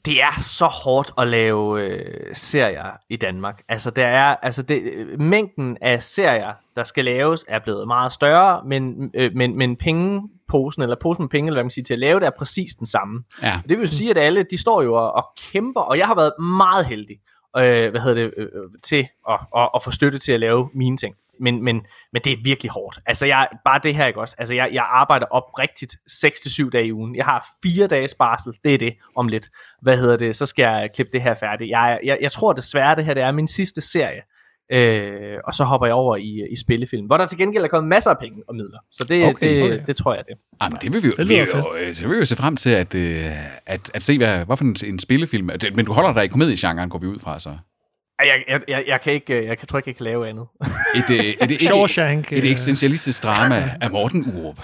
[0.05, 3.61] Det er så hårdt at lave øh, serier i Danmark.
[3.69, 8.11] Altså, der er, altså det, øh, mængden af serier, der skal laves, er blevet meget
[8.11, 11.93] større, men, øh, men, men pengeposen, eller posen med penge, eller hvad man siger, til
[11.93, 13.23] at lave det, er præcis den samme.
[13.43, 13.59] Ja.
[13.69, 16.15] Det vil jo sige, at alle, de står jo og, og kæmper, og jeg har
[16.15, 17.15] været meget heldig,
[17.57, 20.69] øh, hvad hedder det, øh, øh, til at, at, at få støtte til at lave
[20.73, 21.15] mine ting.
[21.41, 22.99] Men, men, men det er virkelig hårdt.
[23.05, 24.35] Altså, jeg, bare det her, ikke også?
[24.37, 25.95] Altså, jeg, jeg arbejder op rigtigt
[26.65, 27.15] 6-7 dage i ugen.
[27.15, 29.49] Jeg har fire dages barsel, det er det, om lidt.
[29.81, 30.35] Hvad hedder det?
[30.35, 31.69] Så skal jeg klippe det her færdigt.
[31.69, 34.21] Jeg, jeg, jeg tror desværre, det her det er min sidste serie.
[34.71, 37.89] Øh, og så hopper jeg over i, i spillefilm, hvor der til gengæld er kommet
[37.89, 38.79] masser af penge og midler.
[38.91, 39.79] Så det, Okay, det, okay.
[39.87, 40.35] det tror jeg det.
[40.61, 42.55] Jamen, det vil vi jo, Det vi jo, øh, så vil vi jo se frem
[42.55, 43.25] til at, øh,
[43.65, 45.49] at, at se, hvad, hvad for en, en spillefilm.
[45.75, 47.49] Men du holder dig i komediegenren, går vi ud fra, så.
[48.19, 50.45] Jeg, jeg, jeg, jeg, kan ikke, jeg kan, tror ikke, jeg kan lave andet.
[50.95, 52.51] Et, øh, et, et, et, Shawshank, et øh.
[52.51, 54.59] eksistentialistisk drama af Morten Urup.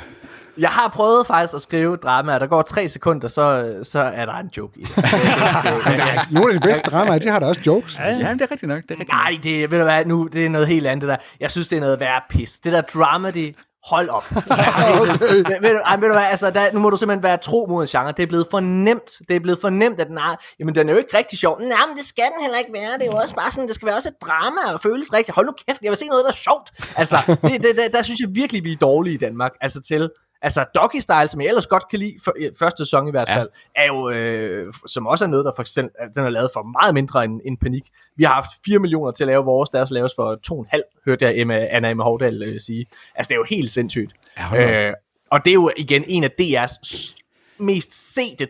[0.57, 4.25] Jeg har prøvet faktisk at skrive drama, og der går tre sekunder, så, så er
[4.25, 4.97] der en joke i det.
[6.33, 7.99] Nogle af de bedste dramaer, de har da også jokes.
[7.99, 8.81] Ja, det er rigtigt nok.
[8.81, 11.09] Det er rigtigt Nej, det, ved du hvad, nu, det er noget helt andet det
[11.09, 11.17] der.
[11.39, 12.59] Jeg synes, det er noget værre pis.
[12.59, 14.25] Det der drama, det hold op.
[14.35, 15.19] altså, okay.
[15.19, 17.65] ved, ved, du, ej, ved du hvad, altså, der, nu må du simpelthen være tro
[17.69, 18.11] mod en genre.
[18.11, 19.11] Det er blevet for nemt.
[19.27, 21.59] Det er blevet for nemt, at den er, jamen, den er jo ikke rigtig sjov.
[21.59, 22.93] Nej, men det skal den heller ikke være.
[22.93, 25.35] Det er jo også bare sådan, det skal være også et drama og føles rigtigt.
[25.35, 26.67] Hold nu kæft, jeg vil se noget, der er sjovt.
[26.95, 29.51] Altså, det, det, det, der synes jeg virkelig, vi er dårlige i Danmark.
[29.61, 30.09] Altså til,
[30.41, 33.29] Altså Doggy Style, som jeg ellers godt kan lide, for, i første sæson i hvert
[33.29, 33.37] Ja.
[33.37, 36.49] fald, er jo, øh, som også er noget, der for eksempel, altså, den er lavet
[36.53, 37.83] for meget mindre end, end Panik.
[38.17, 41.37] Vi har haft 4 millioner til at lave vores, deres laves for 2,5, hørte jeg
[41.37, 42.85] Emma, Anna Emma Hovdal øh, sige.
[43.15, 44.13] Altså det er jo helt sindssygt.
[44.39, 44.93] Ja, øh,
[45.31, 47.13] og det er jo igen en af DR's
[47.59, 48.47] mest sete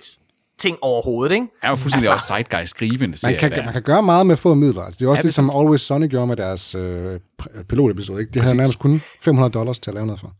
[0.57, 1.47] ting overhovedet, ikke?
[1.63, 3.63] er jo fuldstændig Altså- også zeitgeist skrivende Man kan, der.
[3.63, 4.81] man kan gøre meget med få midler.
[4.81, 7.19] Altså, det er også Ja, det, som Always Sunny gjorde med deres øh,
[7.69, 8.19] pilotepisode.
[8.21, 8.31] Ikke?
[8.31, 10.31] De havde nærmest kun 500 dollars til at lave noget for.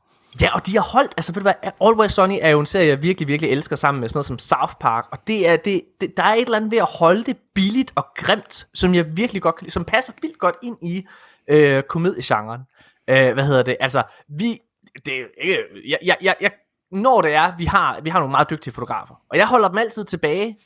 [0.42, 2.88] Ja, og de har holdt, altså ved du hvad, Always Sunny er jo en serie,
[2.88, 5.82] jeg virkelig, virkelig elsker sammen med sådan noget som South Park, og det er, det,
[6.02, 9.18] det, der er et eller andet ved at holde det billigt og grimt, som jeg
[9.18, 11.06] virkelig godt kan lide, som passer vildt godt ind i
[11.50, 12.62] øh, komediegenren.
[13.10, 14.60] Øh, hvad hedder det, altså, vi,
[15.06, 15.58] det er ikke,
[15.88, 16.52] jeg, jeg, jeg, jeg
[16.92, 19.78] når det er, vi har, vi har nogle meget dygtige fotografer, og jeg holder dem
[19.78, 20.58] altid tilbage.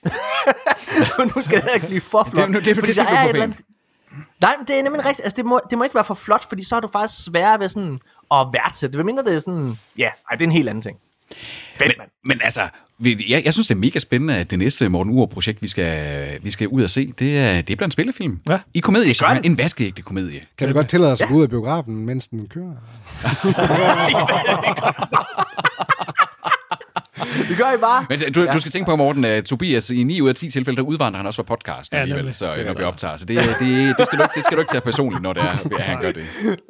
[1.36, 2.44] nu skal det ikke blive for flot.
[2.44, 3.62] Det nu- det er det skal der er et eller andet-
[4.42, 5.26] Nej, men det er nemlig rigtigt.
[5.26, 7.60] Altså, det må, det må ikke være for flot, fordi så er du faktisk sværere
[7.60, 8.00] ved sådan
[8.32, 8.96] at værdsætte.
[8.96, 9.78] Hvad mindre det er sådan...
[9.98, 10.98] Ja, ej, det er en helt anden ting.
[11.78, 12.10] Fedt, mand.
[12.26, 12.62] Men altså,
[13.06, 16.52] jeg, jeg synes, det er mega spændende, at det næste Morten Ure-projekt, vi skal, vi
[16.52, 18.40] skal ud og se, det er, det er blandt spillefilm.
[18.50, 18.60] Ja.
[18.74, 19.46] I komedie, det.
[19.46, 20.42] en vaskeægte komedie.
[20.58, 22.76] Kan vi godt tillade os at gå ud af biografen, mens den kører?
[27.50, 28.06] Det gør I bare.
[28.10, 28.52] Men du, ja.
[28.52, 31.18] du skal tænke på, Morten, at Tobias i 9 ud af 10 tilfælde, der udvandrer
[31.18, 33.16] han også fra podcasten Ja, alligevel, så, når vi optager.
[33.18, 35.44] Så det, det, det, skal du, ikke- det skal du ikke tage personligt, når det
[35.44, 35.48] er,
[35.78, 36.24] at han gør det.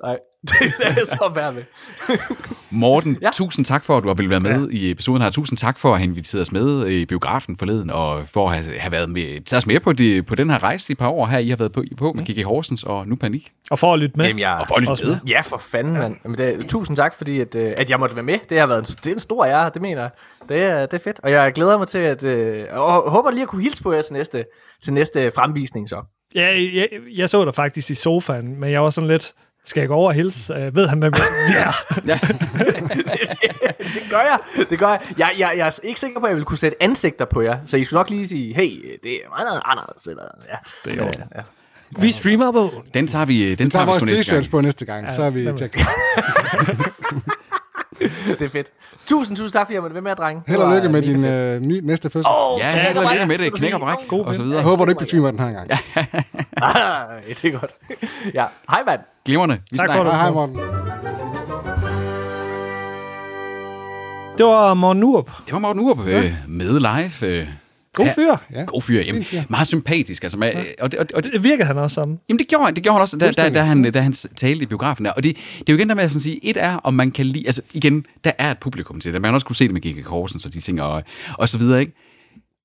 [0.03, 1.63] Nej, det er jeg så værd med.
[2.69, 3.29] Morten, ja.
[3.33, 4.77] Tusind tak for, at du har ville være med ja.
[4.77, 5.29] i episoden her.
[5.29, 8.79] Tusind tak for at have inviteret os med i biografen forleden, og for at have,
[8.79, 11.25] have været med, taget os med på, de, på den her rejse de par år
[11.25, 13.51] her, I har været på, på med Kiki Horsens og nu Panik.
[13.71, 14.25] Og for at lytte med.
[14.25, 15.17] Jamen, jeg, Og for at lytte Også med.
[15.27, 16.15] Ja, for fanden, mand.
[16.23, 18.37] Jamen, det, tusind tak, fordi at, øh, at jeg måtte være med.
[18.49, 20.09] Det har været en, det er en stor ære, det mener jeg.
[20.49, 21.19] Det er, det er fedt.
[21.23, 22.23] Og jeg glæder mig til at...
[22.23, 24.45] Øh, og håber lige at kunne hilse på jer til næste,
[24.83, 26.01] til næste fremvisning så.
[26.35, 26.87] Ja, jeg,
[27.17, 29.33] jeg så dig faktisk i sofaen, men jeg var sådan lidt...
[29.65, 30.53] Skal jeg gå over og hilse?
[30.67, 31.73] Uh, ved han, hvem jeg
[32.07, 32.19] ja.
[33.93, 34.39] det gør jeg.
[34.69, 34.99] Det gør jeg.
[35.17, 35.31] jeg.
[35.39, 37.57] Jeg, jeg er ikke sikker på, at jeg vil kunne sætte ansigter på jer.
[37.65, 40.07] Så I skulle nok lige sige, hey, det er meget anderledes.
[40.07, 40.55] Eller, ja.
[40.85, 41.41] Det er ja, jo- ja.
[42.01, 42.69] Vi streamer på.
[42.93, 44.45] Den tager vi, den Så tager har vi vores sgu næste gang.
[44.45, 45.77] t-shirts på næste gang, så er vi tjek.
[48.27, 48.67] Så det er fedt.
[49.07, 50.41] Tusind, tusind tak, fordi jeg måtte være med, drenge.
[50.47, 52.31] Held og lykke med din øh, ny, næste fødsel.
[52.31, 53.53] Oh, Ja, held og lykke med det.
[53.53, 54.57] Knæk og bræk, God og så videre.
[54.57, 55.69] jeg håber, du ikke besvimer den her gang.
[56.61, 57.71] Ah, det er godt.
[58.33, 58.99] ja, hej mand.
[59.25, 59.57] Glimrende.
[59.71, 60.11] Vi Tak for snakker.
[60.11, 60.19] det.
[60.21, 60.55] Hej, Morten.
[64.37, 65.31] Det var Morten Urup.
[65.45, 67.29] Det var Morten Urup øh, med live.
[67.39, 67.47] Øh,
[67.93, 68.35] God fyr.
[68.55, 68.63] Ja.
[68.63, 69.01] God fyr.
[69.01, 70.23] Jamen, meget sympatisk.
[70.23, 72.19] Altså, med, og, det, og, og, Det virker han også som.
[72.29, 74.63] Jamen det gjorde han, det gjorde han også, da, da, da, han, da han talte
[74.63, 75.11] i biografen der.
[75.11, 77.11] Og det, det er jo igen der med at sådan sige, et er, om man
[77.11, 79.21] kan lide, altså igen, der er et publikum til det.
[79.21, 80.03] Man har også kunne se det med G.G.
[80.03, 81.93] Korsen, så de ting og, og så videre, ikke?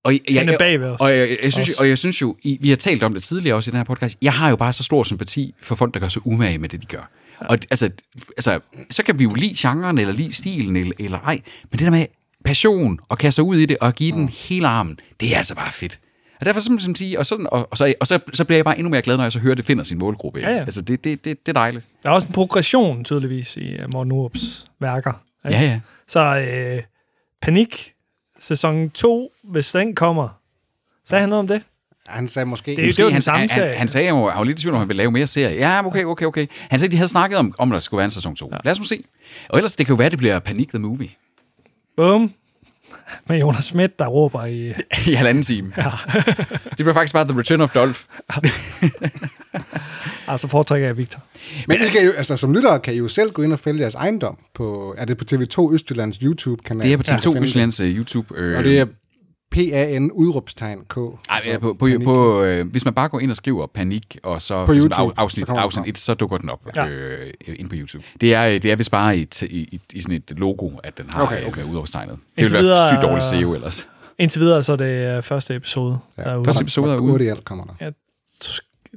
[0.05, 1.01] Og jeg, Han er bagved os.
[1.01, 1.81] Og jeg, jeg, jeg, synes, Også.
[1.81, 3.85] og jeg synes jo, I, vi har talt om det tidligere også i den her
[3.85, 6.69] podcast, jeg har jo bare så stor sympati for folk, der gør sig umage med
[6.69, 7.11] det, de gør.
[7.41, 7.91] Og altså,
[8.37, 8.61] altså,
[8.91, 11.41] så kan vi jo lide genren, eller lide stilen, eller, eller ej.
[11.71, 12.07] Men det der med
[12.45, 15.55] passion, og kaste sig ud i det, og give den hele armen, det er altså
[15.55, 16.01] bare fedt.
[16.41, 18.79] Og derfor simpelthen sige, og, sådan, og, og, så, og så, så bliver jeg bare
[18.79, 20.41] endnu mere glad, når jeg så hører, at det finder sin målgruppe.
[20.41, 20.59] Ja, ja.
[20.59, 21.89] Altså, det, det, det, det er dejligt.
[22.03, 25.13] Der er også en progression, tydeligvis, i uh, Morten Urups værker.
[25.47, 25.59] ikke?
[25.59, 25.81] Ja, ja.
[26.09, 26.21] Så
[26.51, 26.83] øh,
[27.43, 27.93] Panik,
[28.41, 30.29] sæson 2, hvis den kommer,
[31.09, 31.63] sagde han noget om det?
[32.07, 32.71] Han sagde måske...
[32.71, 33.69] Det er jo- det jo den han, samme han, serie.
[33.69, 35.57] han, han sagde jo, han var lidt i tvivl om, han ville lave mere serie.
[35.57, 36.47] Ja, okay, okay, okay.
[36.71, 38.49] Han sagde, de havde snakket om, om der skulle være en sæson 2.
[38.53, 38.57] Ja.
[38.65, 39.05] Lad os nu se.
[39.49, 41.09] Og ellers, det kan jo være, det bliver Panik the Movie.
[41.97, 42.33] Bum.
[43.29, 44.69] Med Jonas Schmidt, der råber i...
[45.11, 45.73] I halvanden time.
[45.77, 45.83] Ja.
[46.65, 48.01] det bliver faktisk bare The Return of Dolph.
[50.29, 51.23] Altså foretrækker jeg Victor.
[51.69, 53.81] Men I kan jo, altså, som lyttere kan I jo selv gå ind og fælde
[53.81, 54.95] jeres ejendom på...
[54.99, 56.87] Er det på TV2 Østjyllands YouTube-kanal?
[56.87, 57.17] Det er på Ja.
[57.17, 58.35] TV2 Østlands uh, YouTube.
[58.39, 58.87] Øh, Og det er
[59.51, 60.97] PAN udråbstegn K.
[60.97, 62.05] Ej, Altså, ja, på, på, panik.
[62.05, 65.15] på, øh, hvis man bare går ind og skriver panik, og så På eksempel YouTube,
[65.19, 65.89] af, afsnit, så afsnit op.
[65.89, 66.85] 1, så dukker den op Ja.
[66.85, 66.91] ja.
[66.91, 68.05] øh, ind på YouTube.
[68.21, 71.07] Det er, det er vist bare i, i, i, i sådan et logo, at den
[71.11, 71.63] har Okay, okay, okay.
[71.63, 71.73] okay.
[71.73, 72.17] udopstegnet.
[72.37, 73.89] Det ville være videre, sygt dårligt øh, SEO ellers.
[74.19, 76.45] Indtil videre, så er det øh, første episode, ja, der er ude.
[76.45, 77.31] første episode er ude.
[77.31, 77.91] Alt kommer der.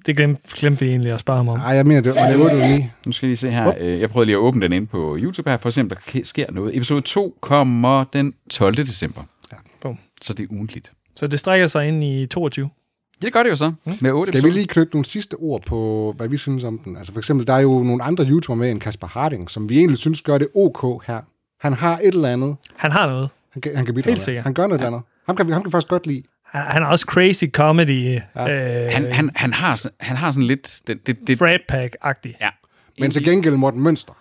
[0.06, 1.58] Det glemte, glemte vi egentlig at spare ham om.
[1.60, 2.86] Ej, jeg mener, det var det 8 eller 9.
[3.06, 3.74] Nu skal I lige se her.
[3.80, 5.89] Øh, Jeg prøvede lige at åbne den ind på YouTube her, for at se, om
[5.89, 6.78] der sker noget.
[6.78, 8.76] Episode 2 kommer den 12.
[8.78, 9.22] december.
[9.82, 9.97] Bum.
[10.21, 10.91] Så det er ugentligt.
[11.15, 12.69] Så det strækker sig ind i 22.
[13.21, 13.73] Ja, det gør det jo så.
[14.01, 16.97] Med 8 Skal vi lige knytte nogle sidste ord på, hvad vi synes om den?
[16.97, 19.78] Altså for eksempel, der er jo nogle andre YouTuber med end Kasper Harding, som vi
[19.78, 21.21] egentlig synes gør det ok her.
[21.61, 23.30] Han har et eller andet, Han har noget.
[23.53, 24.43] han kan, han kan bidrage Helt sikkert.
[24.43, 24.88] Han gør noget ja.
[24.88, 25.01] andet.
[25.28, 26.23] Ham kan, vi, ham kan vi faktisk godt lide.
[26.45, 28.19] Han, han har også crazy comedy.
[28.36, 28.86] Ja.
[28.86, 30.82] Øh, Han, han, han, har, han har sådan lidt...
[30.88, 32.38] Det, det, det, Frat Pack-agtig.
[32.41, 32.49] ja.
[32.99, 34.13] Men til gengæld Morten Mønster.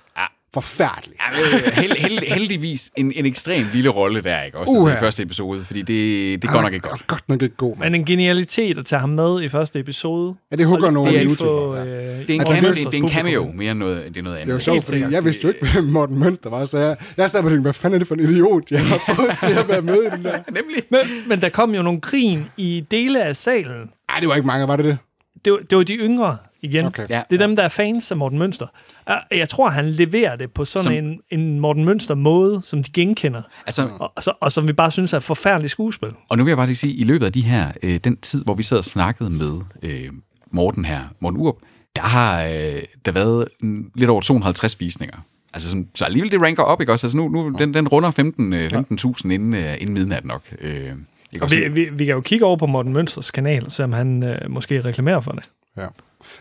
[0.56, 1.16] Forfærdelig.
[1.20, 4.58] Ja, øh, held, held, heldigvis en, en ekstrem lille rolle der, ikke?
[4.58, 4.90] Også Uha.
[4.90, 7.06] altså, i første episode, fordi det, det går nok ikke godt.
[7.06, 7.76] Godt nok ikke god.
[7.76, 10.34] Men en genialitet at tage ham med i første episode.
[10.50, 11.76] Ja, det hugger nogle er YouTuber.
[11.76, 11.84] Få, ja.
[11.84, 14.04] øh, Det er en, Altså, cameo, det er det, er en cameo mere end noget,
[14.08, 14.46] det er noget andet.
[14.46, 16.96] Det er jo sjovt, fordi jeg vidste jo ikke, hvem Morten Mønster var, så jeg,
[17.16, 19.58] jeg sad og tænkte, hvad fanden er det for en idiot, jeg har fået til
[19.58, 20.38] at være med i den der.
[20.60, 20.82] Nemlig.
[20.90, 23.90] men, men der kom jo nogle grin i dele af salen.
[24.08, 24.98] Ej, det var ikke mange, var det det?
[25.44, 26.84] Det var, det var de yngre igen.
[26.84, 27.06] Okay.
[27.10, 27.22] Ja.
[27.30, 28.66] Det er dem, der er fans af Morten Mønster.
[29.06, 32.90] Og Jeg tror, han leverer det på sådan Som- en, en Morten Mønster-måde, som de
[32.92, 33.42] genkender.
[33.66, 36.08] Altså, Og, og, så, og som vi bare synes er forfærdeligt skuespil.
[36.28, 38.44] Og nu vil jeg bare lige sige, i løbet af de her, øh, den tid,
[38.44, 40.08] hvor vi sad og snakkede med øh,
[40.50, 41.56] Morten her, Morten Urup,
[41.96, 43.48] der har øh, der været
[43.94, 45.16] lidt over 250 visninger.
[45.54, 47.06] Altså, sådan, så alligevel det ranker op, ikke også?
[47.06, 50.42] Altså nu, nu den, den runder 15 øh, 15.000 inden, øh, inden midnat nok.
[50.60, 51.56] Øh, ikke Og også?
[51.56, 54.80] vi, vi, vi kan jo kigge over på Morten Mønsters kanal, om han øh, måske
[54.80, 55.42] reklamerer for det.
[55.76, 55.86] Ja.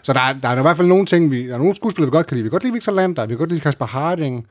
[0.02, 2.12] Så der er, der er i hvert fald nogle ting, vi, der er nogle skuespillere,
[2.12, 2.44] vi godt kan lide.
[2.44, 4.48] Vi kan godt lide Victor Lander, vi kan godt lide Kasper Harding.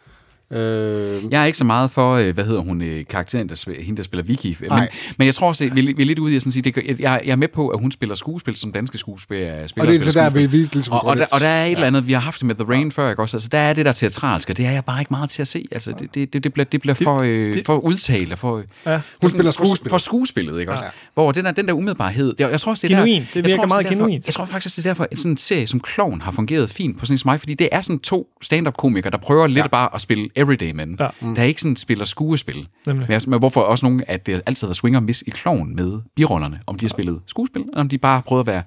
[0.55, 3.97] Øh, Jeg er ikke så meget for, øh, hvad hedder hun, øh, karakteren, der, hende,
[3.97, 4.57] der spiller Vicky.
[4.61, 4.71] Men,
[5.19, 6.63] men jeg tror også, at vi, er- vi er lidt ude i at sådan sige,
[6.63, 9.93] det, jeg, jeg er med på, at hun spiller skuespil, som danske skuespillere og spiller.
[9.93, 10.53] det er så der, skuespil.
[10.53, 12.41] vi, vi ligesom Og, og, der, og der er et eller andet, vi har haft
[12.41, 13.37] det med The Rain før, ikke også?
[13.37, 15.49] Altså, der er det der teatralske, og det er jeg bare ikke meget til at
[15.49, 15.65] se.
[15.73, 18.63] Altså, det, det, det, det bliver, det bliver for, øh, det- for udtalt og for...
[18.87, 19.01] Ja.
[19.21, 19.91] Hun spiller skuespil.
[19.91, 20.85] For skuespillet, ikke også?
[20.85, 20.91] Ja.
[21.15, 23.21] Hvor den der, den der umiddelbarhed, det, jeg tror også, det er Genuin.
[23.23, 24.27] Der, Det jeg virker tror også, meget genuint.
[24.27, 26.99] Jeg tror faktisk, det er derfor, at sådan en serie som Clown har fungeret fint
[26.99, 29.63] på sådan en som mig, fordi det er sådan to stand-up-komikere, der prøver lidt Ja.
[29.63, 29.69] ja.
[29.69, 31.05] bare at spille everyday men, Ja.
[31.23, 31.27] ja.
[31.37, 32.69] der ikke sådan spiller skuespil.
[32.87, 33.07] Nemlig.
[33.09, 35.77] Men, men hvorfor også nogen, at det altid har været swing og miss i Clown
[35.77, 38.63] med birollerne, om de har spillet skuespil, eller om de bare har prøvet at være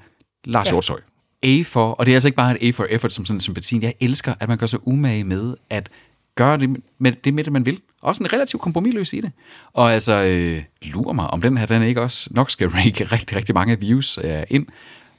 [0.46, 0.72] Lars ja.
[0.72, 1.00] Hjortøj.
[1.44, 3.42] A for, og det er altså ikke bare et A for effort som sådan en
[3.42, 3.80] sympati.
[3.82, 5.90] Jeg elsker, at man gør sig umage med at
[6.36, 6.70] gøre det
[7.00, 7.80] med det, med det man vil.
[8.02, 9.32] Også en relativt kompromisløs i det.
[9.74, 13.38] Og altså, øh, lurer mig, om den her, den ikke også nok skal ranke rigtig,
[13.38, 14.66] rigtig mange views øh, ind.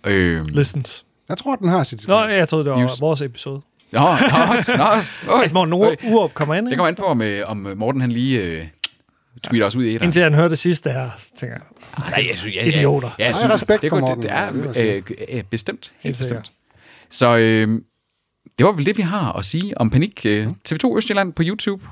[0.07, 1.05] Øh, Listens.
[1.29, 2.09] Jeg tror, den har sit...
[2.09, 3.01] Nå, jeg troede, det var News.
[3.01, 3.61] vores episode.
[3.93, 4.05] Nå, nå,
[4.57, 5.11] også, nå, også.
[5.29, 5.73] Øj, At Morten
[6.13, 6.79] Urup kommer ind, Det ikke?
[6.79, 8.67] kommer an på, om, øh, om Morten han lige øh,
[9.43, 10.03] tweeter os ud i et.
[10.03, 13.11] Indtil han hørte det sidste her, så tænker jeg, Nej, jeg synes, ja, Idioter.
[13.19, 15.39] Ja, jeg synes, respekt det, for er Morten, det, ja, det det jeg er øh,
[15.39, 15.93] øh, bestemt.
[16.01, 16.53] Helt Helt bestemt.
[17.11, 17.81] Så øh,
[18.59, 20.27] det var vel det, vi har at sige om Panik.
[20.27, 21.87] Øh, TV2 Østjylland på YouTube.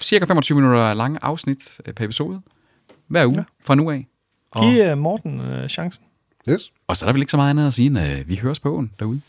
[0.00, 2.40] Cirka 25 minutter lange afsnit øh, per episode.
[3.08, 3.42] Hver uge ja.
[3.64, 4.06] fra nu af.
[4.50, 6.04] Og, giv uh, Morten uh, chancen.
[6.50, 6.72] Yes.
[6.86, 8.60] og så er der vel ikke så meget andet at sige, end øh, vi høres
[8.60, 9.20] på åen derude.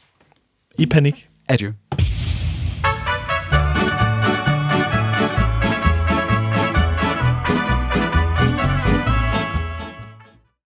[0.78, 1.30] I panik.
[1.48, 1.74] Adieu.